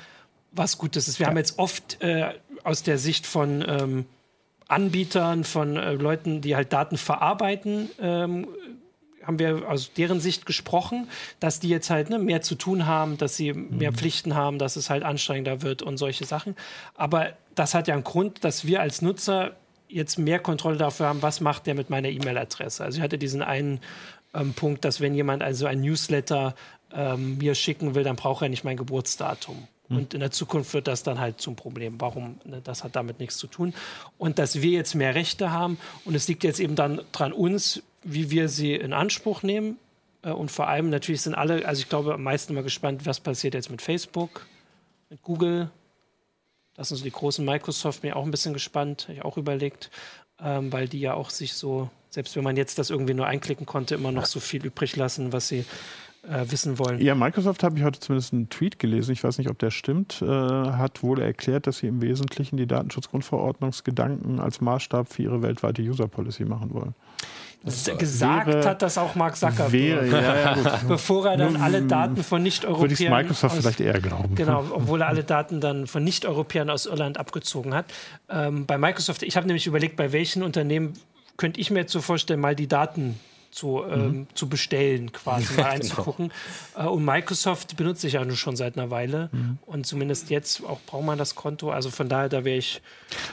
[0.53, 1.19] was Gutes ist.
[1.19, 1.31] Wir ja.
[1.31, 2.35] haben jetzt oft äh,
[2.65, 4.07] aus der Sicht von ähm,
[4.69, 8.47] Anbietern, von äh, Leuten, die halt Daten verarbeiten, ähm,
[9.23, 11.09] haben wir aus deren Sicht gesprochen,
[11.41, 13.97] dass die jetzt halt ne, mehr zu tun haben, dass sie mehr mhm.
[13.97, 16.57] Pflichten haben, dass es halt anstrengender wird und solche Sachen.
[16.95, 19.57] Aber das hat ja einen Grund, dass wir als Nutzer
[19.91, 22.85] jetzt mehr Kontrolle dafür haben, was macht der mit meiner E-Mail-Adresse.
[22.85, 23.81] Also ich hatte diesen einen
[24.35, 26.55] ähm, Punkt, dass wenn jemand also ein Newsletter
[26.93, 29.69] ähm, mir schicken will, dann braucht er nicht mein Geburtsdatum.
[29.89, 29.97] Hm.
[29.97, 32.01] Und in der Zukunft wird das dann halt zum Problem.
[32.01, 32.41] Warum?
[32.45, 33.75] Ne, das hat damit nichts zu tun.
[34.19, 37.83] Und dass wir jetzt mehr Rechte haben und es liegt jetzt eben dann dran uns,
[38.03, 39.79] wie wir sie in Anspruch nehmen.
[40.23, 43.21] Äh, und vor allem natürlich sind alle, also ich glaube, am meisten immer gespannt, was
[43.21, 44.47] passiert jetzt mit Facebook,
[45.09, 45.71] mit Google,
[46.81, 49.91] das sind so die großen Microsoft, mir auch ein bisschen gespannt, habe ich auch überlegt.
[50.43, 53.67] ähm, weil die ja auch sich so, selbst wenn man jetzt das irgendwie nur einklicken
[53.67, 55.65] konnte, immer noch so viel übrig lassen, was sie
[56.29, 57.01] äh, wissen wollen.
[57.01, 60.23] Ja, Microsoft habe ich heute zumindest einen Tweet gelesen, ich weiß nicht, ob der stimmt,
[60.23, 65.83] äh, hat wohl erklärt, dass sie im Wesentlichen die Datenschutzgrundverordnungsgedanken als Maßstab für ihre weltweite
[65.83, 66.95] User Policy machen wollen.
[67.63, 72.23] Gesagt wäre, hat das auch Mark Zuckerberg, wäre, ja, ja, bevor er dann alle Daten
[72.23, 72.91] von Nicht-Europäern.
[72.91, 74.35] Würde ich Microsoft aus, vielleicht eher glauben.
[74.35, 77.85] Genau, obwohl er alle Daten dann von Nicht-Europäern aus Irland abgezogen hat.
[78.31, 80.95] Ähm, bei Microsoft, ich habe nämlich überlegt, bei welchen Unternehmen
[81.37, 84.27] könnte ich mir jetzt so vorstellen, mal die Daten zu, ähm, mhm.
[84.35, 86.33] zu bestellen, quasi mal einzugucken.
[86.75, 86.87] Genau.
[86.87, 89.29] Äh, und Microsoft benutze ich ja nur schon seit einer Weile.
[89.33, 89.59] Mhm.
[89.67, 91.71] Und zumindest jetzt auch braucht man das Konto.
[91.71, 92.81] Also von daher, da wäre ich.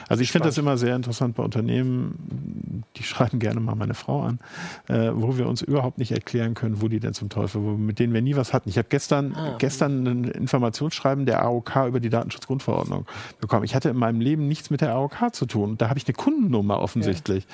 [0.08, 4.22] Also ich finde das immer sehr interessant bei Unternehmen, die schreiben gerne mal meine Frau
[4.22, 4.40] an,
[4.88, 7.98] äh, wo wir uns überhaupt nicht erklären können, wo die denn zum Teufel, wo, mit
[7.98, 8.68] denen wir nie was hatten.
[8.68, 13.06] Ich habe gestern, ah, gestern ein Informationsschreiben der AOK über die Datenschutzgrundverordnung
[13.40, 13.64] bekommen.
[13.64, 15.78] Ich hatte in meinem Leben nichts mit der AOK zu tun.
[15.78, 17.46] Da habe ich eine Kundennummer offensichtlich.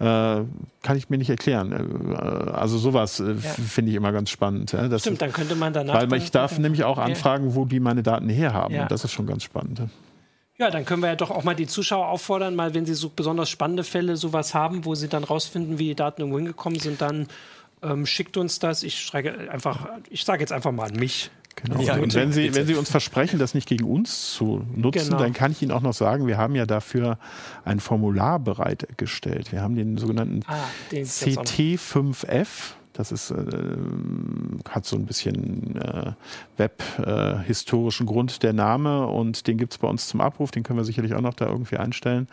[0.00, 0.40] Ja.
[0.40, 0.44] Äh,
[0.82, 3.34] kann ich mir nicht erklären äh, also sowas äh, ja.
[3.34, 4.72] finde ich immer ganz spannend.
[4.72, 6.10] Das Stimmt, dann könnte man danach.
[6.10, 8.74] Weil ich darf nämlich auch anfragen, wo die meine Daten herhaben.
[8.74, 8.86] Ja.
[8.86, 9.82] Das ist schon ganz spannend.
[10.58, 13.10] Ja, dann können wir ja doch auch mal die Zuschauer auffordern, mal wenn sie so
[13.14, 17.02] besonders spannende Fälle sowas haben, wo sie dann rausfinden, wie die Daten irgendwo hingekommen sind,
[17.02, 17.26] dann
[17.82, 18.82] ähm, schickt uns das.
[18.82, 21.30] Ich schreibe einfach, ich sage jetzt einfach mal an mich.
[21.56, 21.80] Genau.
[21.80, 25.18] Ja, und wenn Sie, wenn Sie uns versprechen, das nicht gegen uns zu nutzen, genau.
[25.18, 27.18] dann kann ich Ihnen auch noch sagen, wir haben ja dafür
[27.64, 29.52] ein Formular bereitgestellt.
[29.52, 30.54] Wir haben den sogenannten ah,
[30.92, 32.46] CT5F.
[32.92, 33.36] Das ist, äh,
[34.68, 36.12] hat so ein bisschen äh,
[36.56, 39.06] webhistorischen äh, Grund, der Name.
[39.06, 40.50] Und den gibt es bei uns zum Abruf.
[40.50, 42.28] Den können wir sicherlich auch noch da irgendwie einstellen.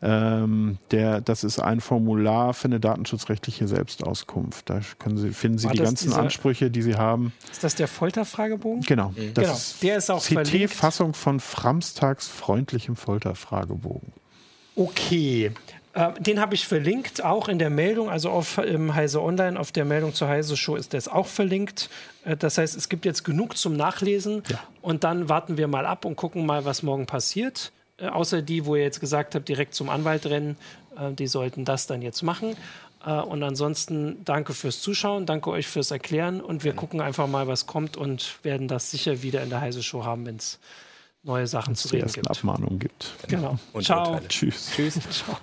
[0.00, 4.70] Ähm, der, das ist ein Formular für eine datenschutzrechtliche Selbstauskunft.
[4.70, 7.32] Da können Sie, finden Sie War die ganzen dieser, Ansprüche, die Sie haben.
[7.50, 8.82] Ist das der Folterfragebogen?
[8.82, 9.10] Genau.
[9.10, 9.34] Mhm.
[9.34, 9.54] Das genau.
[9.54, 14.12] Ist der ist auch CT-Fassung von Framstags freundlichem Folterfragebogen.
[14.76, 15.50] Okay.
[15.94, 19.72] Äh, den habe ich verlinkt, auch in der Meldung, also auf ähm, Heise Online, auf
[19.72, 21.90] der Meldung zur Heise Show ist das auch verlinkt.
[22.24, 24.60] Äh, das heißt, es gibt jetzt genug zum Nachlesen ja.
[24.80, 27.72] und dann warten wir mal ab und gucken mal, was morgen passiert.
[27.98, 30.56] Äh, außer die, wo ihr jetzt gesagt habt, direkt zum Anwalt rennen,
[30.96, 32.56] äh, die sollten das dann jetzt machen.
[33.04, 37.46] Äh, und ansonsten danke fürs Zuschauen, danke euch fürs Erklären und wir gucken einfach mal,
[37.46, 40.58] was kommt und werden das sicher wieder in der Heise Show haben, wenn es
[41.22, 42.30] neue Sachen zu reden gibt.
[42.30, 43.12] Abmahnungen gibt.
[43.28, 43.58] Genau.
[43.72, 44.20] Und Ciao.
[44.28, 44.70] Tschüss.
[44.74, 45.00] Tschüss.
[45.10, 45.36] Ciao.